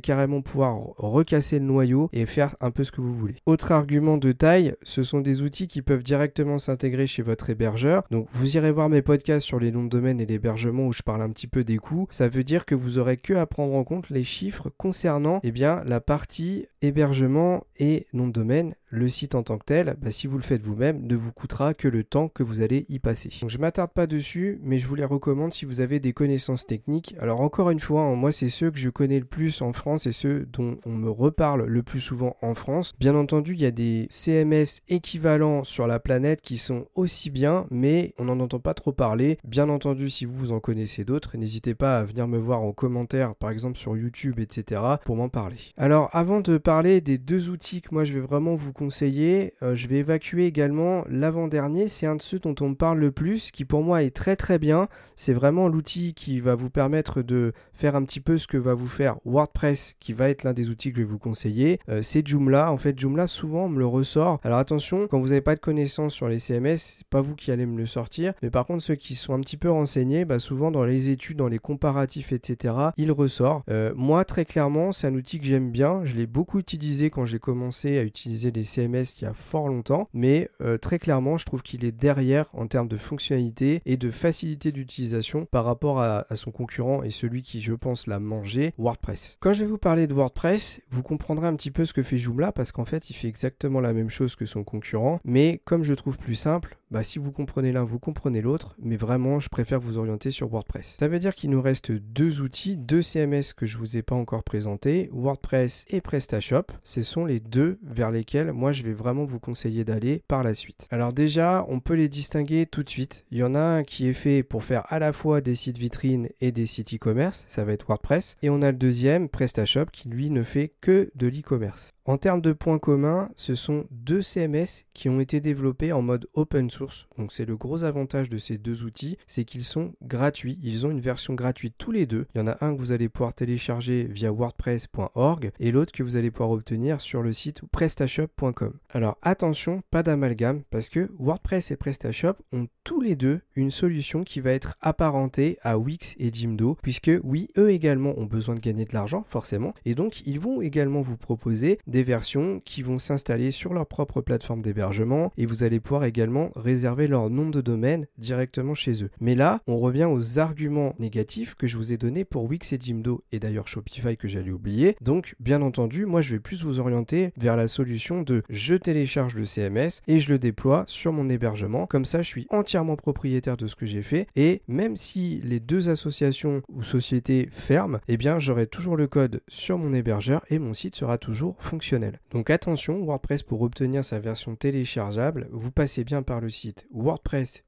carrément 0.00 0.42
pouvoir 0.42 0.76
recasser 0.96 1.58
le 1.58 1.64
noyau 1.64 2.08
et 2.12 2.26
faire 2.26 2.56
un 2.60 2.70
peu 2.70 2.84
ce 2.84 2.92
que 2.92 3.00
vous 3.00 3.14
voulez. 3.14 3.36
Autre 3.46 3.72
argument 3.72 4.18
de 4.18 4.32
taille, 4.32 4.74
ce 4.82 5.02
sont 5.02 5.20
des 5.20 5.42
outils 5.42 5.68
qui 5.68 5.82
peuvent 5.82 6.02
directement 6.02 6.58
s'intégrer 6.58 7.06
chez 7.06 7.22
votre 7.22 7.50
hébergeur. 7.50 8.02
Donc 8.10 8.26
vous 8.32 8.56
irez 8.56 8.72
voir 8.72 8.88
mes 8.88 9.02
podcasts 9.02 9.46
sur 9.46 9.60
les 9.60 9.70
noms 9.70 9.84
de 9.84 9.88
domaine 9.88 10.20
et 10.20 10.26
l'hébergement 10.26 10.86
où 10.86 10.92
je 10.92 11.02
parle 11.02 11.22
un 11.22 11.30
petit 11.30 11.46
peu 11.46 11.62
des 11.62 11.76
coûts. 11.76 12.08
Ça 12.10 12.28
veut 12.28 12.44
dire 12.44 12.66
que 12.66 12.74
vous 12.74 12.98
aurez 12.98 13.16
que 13.16 13.34
à 13.34 13.46
prendre 13.46 13.74
en 13.74 13.84
compte 13.84 14.10
les 14.10 14.24
chiffres 14.24 14.70
concernant 14.76 15.40
eh 15.42 15.52
bien, 15.52 15.82
la 15.84 16.00
partie 16.00 16.66
hébergement 16.82 17.64
et 17.78 18.06
nom 18.12 18.26
de 18.26 18.32
domaine 18.32 18.74
le 18.90 19.08
site 19.08 19.34
en 19.34 19.42
tant 19.42 19.58
que 19.58 19.64
tel, 19.64 19.96
bah, 20.00 20.10
si 20.10 20.26
vous 20.26 20.36
le 20.36 20.42
faites 20.42 20.62
vous-même, 20.62 21.06
ne 21.06 21.16
vous 21.16 21.32
coûtera 21.32 21.74
que 21.74 21.88
le 21.88 22.04
temps 22.04 22.28
que 22.28 22.42
vous 22.42 22.62
allez 22.62 22.86
y 22.88 22.98
passer. 22.98 23.30
Donc 23.40 23.50
je 23.50 23.58
m'attarde 23.58 23.92
pas 23.92 24.06
dessus, 24.06 24.58
mais 24.62 24.78
je 24.78 24.86
vous 24.86 24.94
les 24.94 25.04
recommande 25.04 25.52
si 25.52 25.64
vous 25.64 25.80
avez 25.80 26.00
des 26.00 26.12
connaissances 26.12 26.66
techniques. 26.66 27.14
Alors 27.20 27.40
encore 27.40 27.70
une 27.70 27.80
fois, 27.80 28.02
hein, 28.02 28.14
moi 28.14 28.32
c'est 28.32 28.48
ceux 28.48 28.70
que 28.70 28.78
je 28.78 28.90
connais 28.90 29.18
le 29.18 29.24
plus 29.24 29.62
en 29.62 29.72
France 29.72 30.06
et 30.06 30.12
ceux 30.12 30.46
dont 30.46 30.78
on 30.86 30.90
me 30.90 31.10
reparle 31.10 31.64
le 31.64 31.82
plus 31.82 32.00
souvent 32.00 32.36
en 32.42 32.54
France. 32.54 32.92
Bien 32.98 33.14
entendu, 33.14 33.54
il 33.54 33.60
y 33.60 33.66
a 33.66 33.70
des 33.70 34.06
CMS 34.10 34.82
équivalents 34.88 35.64
sur 35.64 35.86
la 35.86 36.00
planète 36.00 36.40
qui 36.40 36.58
sont 36.58 36.86
aussi 36.94 37.30
bien, 37.30 37.66
mais 37.70 38.14
on 38.18 38.24
n'en 38.24 38.40
entend 38.40 38.60
pas 38.60 38.74
trop 38.74 38.92
parler. 38.92 39.38
Bien 39.44 39.68
entendu, 39.68 40.10
si 40.10 40.24
vous 40.24 40.52
en 40.52 40.60
connaissez 40.60 41.04
d'autres, 41.04 41.36
n'hésitez 41.36 41.74
pas 41.74 41.98
à 41.98 42.04
venir 42.04 42.28
me 42.28 42.38
voir 42.38 42.62
en 42.62 42.72
commentaire, 42.72 43.34
par 43.34 43.50
exemple 43.50 43.78
sur 43.78 43.96
YouTube, 43.96 44.40
etc., 44.40 44.80
pour 45.04 45.16
m'en 45.16 45.28
parler. 45.28 45.56
Alors 45.76 46.08
avant 46.12 46.40
de 46.40 46.58
parler 46.58 47.00
des 47.00 47.18
deux 47.18 47.50
outils 47.50 47.82
que 47.82 47.88
moi 47.92 48.04
je 48.04 48.12
vais 48.12 48.20
vraiment 48.20 48.54
vous 48.54 48.72
conseiller. 48.78 49.54
Euh, 49.62 49.74
je 49.74 49.88
vais 49.88 49.96
évacuer 49.96 50.46
également 50.46 51.04
l'avant-dernier. 51.10 51.88
C'est 51.88 52.06
un 52.06 52.16
de 52.16 52.22
ceux 52.22 52.38
dont 52.38 52.54
on 52.60 52.70
me 52.70 52.74
parle 52.74 52.98
le 52.98 53.10
plus, 53.10 53.50
qui 53.50 53.64
pour 53.64 53.82
moi 53.82 54.02
est 54.02 54.14
très 54.14 54.36
très 54.36 54.58
bien. 54.58 54.88
C'est 55.16 55.34
vraiment 55.34 55.68
l'outil 55.68 56.14
qui 56.14 56.40
va 56.40 56.54
vous 56.54 56.70
permettre 56.70 57.22
de 57.22 57.52
faire 57.72 57.96
un 57.96 58.04
petit 58.04 58.20
peu 58.20 58.38
ce 58.38 58.46
que 58.46 58.56
va 58.56 58.74
vous 58.74 58.88
faire 58.88 59.16
WordPress, 59.24 59.96
qui 59.98 60.12
va 60.12 60.30
être 60.30 60.44
l'un 60.44 60.52
des 60.52 60.70
outils 60.70 60.90
que 60.90 60.98
je 60.98 61.02
vais 61.02 61.08
vous 61.08 61.18
conseiller. 61.18 61.80
Euh, 61.88 62.02
c'est 62.02 62.26
Joomla. 62.26 62.70
En 62.70 62.76
fait, 62.76 62.98
Joomla, 62.98 63.26
souvent, 63.26 63.68
me 63.68 63.78
le 63.78 63.86
ressort. 63.86 64.38
Alors 64.44 64.58
attention, 64.58 65.08
quand 65.08 65.18
vous 65.18 65.28
n'avez 65.28 65.40
pas 65.40 65.56
de 65.56 65.60
connaissances 65.60 66.14
sur 66.14 66.28
les 66.28 66.38
CMS, 66.38 66.76
c'est 66.78 67.06
pas 67.08 67.20
vous 67.20 67.34
qui 67.34 67.50
allez 67.50 67.66
me 67.66 67.76
le 67.76 67.86
sortir. 67.86 68.32
Mais 68.42 68.50
par 68.50 68.64
contre, 68.64 68.82
ceux 68.84 68.94
qui 68.94 69.16
sont 69.16 69.34
un 69.34 69.40
petit 69.40 69.56
peu 69.56 69.70
renseignés, 69.70 70.24
bah, 70.24 70.38
souvent 70.38 70.70
dans 70.70 70.84
les 70.84 71.10
études, 71.10 71.38
dans 71.38 71.48
les 71.48 71.58
comparatifs, 71.58 72.32
etc., 72.32 72.74
il 72.96 73.10
ressort. 73.10 73.64
Euh, 73.70 73.92
moi, 73.96 74.24
très 74.24 74.44
clairement, 74.44 74.92
c'est 74.92 75.08
un 75.08 75.14
outil 75.14 75.40
que 75.40 75.46
j'aime 75.46 75.72
bien. 75.72 76.04
Je 76.04 76.14
l'ai 76.14 76.26
beaucoup 76.26 76.60
utilisé 76.60 77.10
quand 77.10 77.26
j'ai 77.26 77.40
commencé 77.40 77.98
à 77.98 78.02
utiliser 78.02 78.50
les 78.50 78.64
CMS 78.68 79.14
il 79.18 79.24
y 79.24 79.26
a 79.26 79.34
fort 79.34 79.68
longtemps, 79.68 80.08
mais 80.12 80.50
euh, 80.60 80.78
très 80.78 80.98
clairement, 80.98 81.38
je 81.38 81.44
trouve 81.44 81.62
qu'il 81.62 81.84
est 81.84 81.92
derrière 81.92 82.46
en 82.52 82.66
termes 82.66 82.88
de 82.88 82.96
fonctionnalité 82.96 83.82
et 83.86 83.96
de 83.96 84.10
facilité 84.10 84.72
d'utilisation 84.72 85.46
par 85.46 85.64
rapport 85.64 86.00
à, 86.00 86.26
son 86.34 86.50
concurrent 86.50 87.02
et 87.02 87.10
celui 87.10 87.42
qui, 87.42 87.60
je 87.60 87.72
pense, 87.72 88.06
l'a 88.06 88.18
mangé, 88.18 88.72
WordPress. 88.78 89.38
Quand 89.40 89.52
je 89.52 89.64
vais 89.64 89.70
vous 89.70 89.78
parler 89.78 90.06
de 90.06 90.14
WordPress, 90.14 90.80
vous 90.90 91.02
comprendrez 91.02 91.46
un 91.46 91.56
petit 91.56 91.70
peu 91.70 91.84
ce 91.84 91.92
que 91.92 92.02
fait 92.02 92.18
Joomla 92.18 92.52
parce 92.52 92.70
qu'en 92.72 92.84
fait, 92.84 93.10
il 93.10 93.14
fait 93.14 93.28
exactement 93.28 93.80
la 93.80 93.92
même 93.92 94.10
chose 94.10 94.36
que 94.36 94.46
son 94.46 94.64
concurrent, 94.64 95.20
mais 95.24 95.60
comme 95.64 95.82
je 95.82 95.94
trouve 95.94 96.18
plus 96.18 96.34
simple, 96.34 96.77
bah, 96.90 97.02
si 97.02 97.18
vous 97.18 97.32
comprenez 97.32 97.72
l'un, 97.72 97.84
vous 97.84 97.98
comprenez 97.98 98.40
l'autre, 98.40 98.76
mais 98.80 98.96
vraiment, 98.96 99.40
je 99.40 99.48
préfère 99.48 99.80
vous 99.80 99.98
orienter 99.98 100.30
sur 100.30 100.48
WordPress. 100.48 100.96
Ça 100.98 101.08
veut 101.08 101.18
dire 101.18 101.34
qu'il 101.34 101.50
nous 101.50 101.60
reste 101.60 101.92
deux 101.92 102.40
outils, 102.40 102.76
deux 102.76 103.02
CMS 103.02 103.52
que 103.56 103.66
je 103.66 103.78
vous 103.78 103.96
ai 103.96 104.02
pas 104.02 104.14
encore 104.14 104.42
présentés, 104.42 105.10
WordPress 105.12 105.84
et 105.88 106.00
PrestaShop. 106.00 106.64
Ce 106.82 107.02
sont 107.02 107.24
les 107.24 107.40
deux 107.40 107.78
vers 107.82 108.10
lesquels 108.10 108.52
moi 108.52 108.72
je 108.72 108.82
vais 108.82 108.92
vraiment 108.92 109.24
vous 109.24 109.40
conseiller 109.40 109.84
d'aller 109.84 110.22
par 110.28 110.42
la 110.42 110.54
suite. 110.54 110.88
Alors 110.90 111.12
déjà, 111.12 111.66
on 111.68 111.80
peut 111.80 111.94
les 111.94 112.08
distinguer 112.08 112.66
tout 112.66 112.82
de 112.82 112.90
suite. 112.90 113.24
Il 113.30 113.38
y 113.38 113.42
en 113.42 113.54
a 113.54 113.60
un 113.60 113.84
qui 113.84 114.08
est 114.08 114.14
fait 114.14 114.42
pour 114.42 114.64
faire 114.64 114.84
à 114.88 114.98
la 114.98 115.12
fois 115.12 115.40
des 115.40 115.54
sites 115.54 115.78
vitrines 115.78 116.28
et 116.40 116.52
des 116.52 116.66
sites 116.66 116.94
e-commerce, 116.94 117.44
ça 117.48 117.64
va 117.64 117.72
être 117.72 117.86
WordPress, 117.86 118.36
et 118.42 118.50
on 118.50 118.62
a 118.62 118.70
le 118.70 118.78
deuxième, 118.78 119.28
PrestaShop, 119.28 119.86
qui 119.92 120.08
lui 120.08 120.30
ne 120.30 120.42
fait 120.42 120.72
que 120.80 121.10
de 121.14 121.26
l'e-commerce. 121.26 121.92
En 122.08 122.16
termes 122.16 122.40
de 122.40 122.52
points 122.52 122.78
communs, 122.78 123.28
ce 123.34 123.54
sont 123.54 123.84
deux 123.90 124.22
CMS 124.22 124.86
qui 124.94 125.10
ont 125.10 125.20
été 125.20 125.40
développés 125.40 125.92
en 125.92 126.00
mode 126.00 126.26
open 126.32 126.70
source. 126.70 126.77
Donc 127.16 127.32
c'est 127.32 127.44
le 127.44 127.56
gros 127.56 127.84
avantage 127.84 128.28
de 128.28 128.38
ces 128.38 128.58
deux 128.58 128.84
outils, 128.84 129.18
c'est 129.26 129.44
qu'ils 129.44 129.64
sont 129.64 129.92
gratuits. 130.02 130.58
Ils 130.62 130.86
ont 130.86 130.90
une 130.90 131.00
version 131.00 131.34
gratuite 131.34 131.74
tous 131.78 131.92
les 131.92 132.06
deux. 132.06 132.26
Il 132.34 132.38
y 132.38 132.40
en 132.40 132.46
a 132.46 132.58
un 132.64 132.74
que 132.74 132.78
vous 132.78 132.92
allez 132.92 133.08
pouvoir 133.08 133.34
télécharger 133.34 134.04
via 134.04 134.32
wordpress.org 134.32 135.50
et 135.58 135.72
l'autre 135.72 135.92
que 135.92 136.02
vous 136.02 136.16
allez 136.16 136.30
pouvoir 136.30 136.50
obtenir 136.50 137.00
sur 137.00 137.22
le 137.22 137.32
site 137.32 137.62
prestashop.com. 137.72 138.74
Alors 138.90 139.18
attention, 139.22 139.82
pas 139.90 140.02
d'amalgame 140.02 140.62
parce 140.70 140.88
que 140.88 141.10
WordPress 141.18 141.70
et 141.70 141.76
PrestaShop 141.76 142.34
ont 142.52 142.68
tous 142.84 143.00
les 143.00 143.16
deux 143.16 143.40
une 143.54 143.70
solution 143.70 144.24
qui 144.24 144.40
va 144.40 144.52
être 144.52 144.76
apparentée 144.80 145.58
à 145.62 145.78
Wix 145.78 146.14
et 146.18 146.32
Jimdo 146.32 146.76
puisque 146.82 147.10
oui, 147.22 147.48
eux 147.56 147.70
également 147.70 148.18
ont 148.18 148.24
besoin 148.24 148.54
de 148.54 148.60
gagner 148.60 148.84
de 148.84 148.94
l'argent 148.94 149.24
forcément 149.28 149.74
et 149.84 149.94
donc 149.94 150.22
ils 150.26 150.40
vont 150.40 150.62
également 150.62 151.00
vous 151.00 151.16
proposer 151.16 151.78
des 151.86 152.02
versions 152.02 152.60
qui 152.64 152.82
vont 152.82 152.98
s'installer 152.98 153.50
sur 153.50 153.74
leur 153.74 153.86
propre 153.86 154.20
plateforme 154.20 154.62
d'hébergement 154.62 155.32
et 155.36 155.46
vous 155.46 155.62
allez 155.62 155.80
pouvoir 155.80 156.04
également 156.04 156.50
réserver 156.68 157.08
leur 157.08 157.30
nom 157.30 157.48
de 157.48 157.62
domaine 157.62 158.06
directement 158.18 158.74
chez 158.74 159.02
eux. 159.02 159.10
Mais 159.20 159.34
là, 159.34 159.62
on 159.66 159.78
revient 159.78 160.04
aux 160.04 160.38
arguments 160.38 160.94
négatifs 160.98 161.54
que 161.54 161.66
je 161.66 161.78
vous 161.78 161.94
ai 161.94 161.96
donnés 161.96 162.26
pour 162.26 162.44
Wix 162.44 162.74
et 162.74 162.78
Jimdo 162.78 163.24
et 163.32 163.38
d'ailleurs 163.38 163.68
Shopify 163.68 164.18
que 164.18 164.28
j'allais 164.28 164.50
oublier. 164.50 164.96
Donc, 165.00 165.34
bien 165.40 165.62
entendu, 165.62 166.04
moi 166.04 166.20
je 166.20 166.34
vais 166.34 166.40
plus 166.40 166.62
vous 166.62 166.78
orienter 166.78 167.32
vers 167.38 167.56
la 167.56 167.68
solution 167.68 168.20
de 168.20 168.42
je 168.50 168.74
télécharge 168.74 169.34
le 169.34 169.46
CMS 169.46 170.02
et 170.08 170.18
je 170.18 170.30
le 170.30 170.38
déploie 170.38 170.84
sur 170.86 171.10
mon 171.10 171.30
hébergement. 171.30 171.86
Comme 171.86 172.04
ça, 172.04 172.20
je 172.20 172.28
suis 172.28 172.46
entièrement 172.50 172.96
propriétaire 172.96 173.56
de 173.56 173.66
ce 173.66 173.74
que 173.74 173.86
j'ai 173.86 174.02
fait 174.02 174.26
et 174.36 174.60
même 174.68 174.96
si 174.96 175.40
les 175.42 175.60
deux 175.60 175.88
associations 175.88 176.60
ou 176.68 176.82
sociétés 176.82 177.48
ferment, 177.50 177.98
eh 178.08 178.18
bien 178.18 178.38
j'aurai 178.38 178.66
toujours 178.66 178.96
le 178.96 179.06
code 179.06 179.40
sur 179.48 179.78
mon 179.78 179.94
hébergeur 179.94 180.44
et 180.50 180.58
mon 180.58 180.74
site 180.74 180.96
sera 180.96 181.16
toujours 181.16 181.56
fonctionnel. 181.60 182.20
Donc 182.30 182.50
attention, 182.50 183.02
WordPress 183.02 183.42
pour 183.42 183.62
obtenir 183.62 184.04
sa 184.04 184.18
version 184.18 184.54
téléchargeable, 184.54 185.48
vous 185.50 185.70
passez 185.70 186.04
bien 186.04 186.22
par 186.22 186.42
le 186.42 186.50
site 186.50 186.57
WordPress 186.94 187.62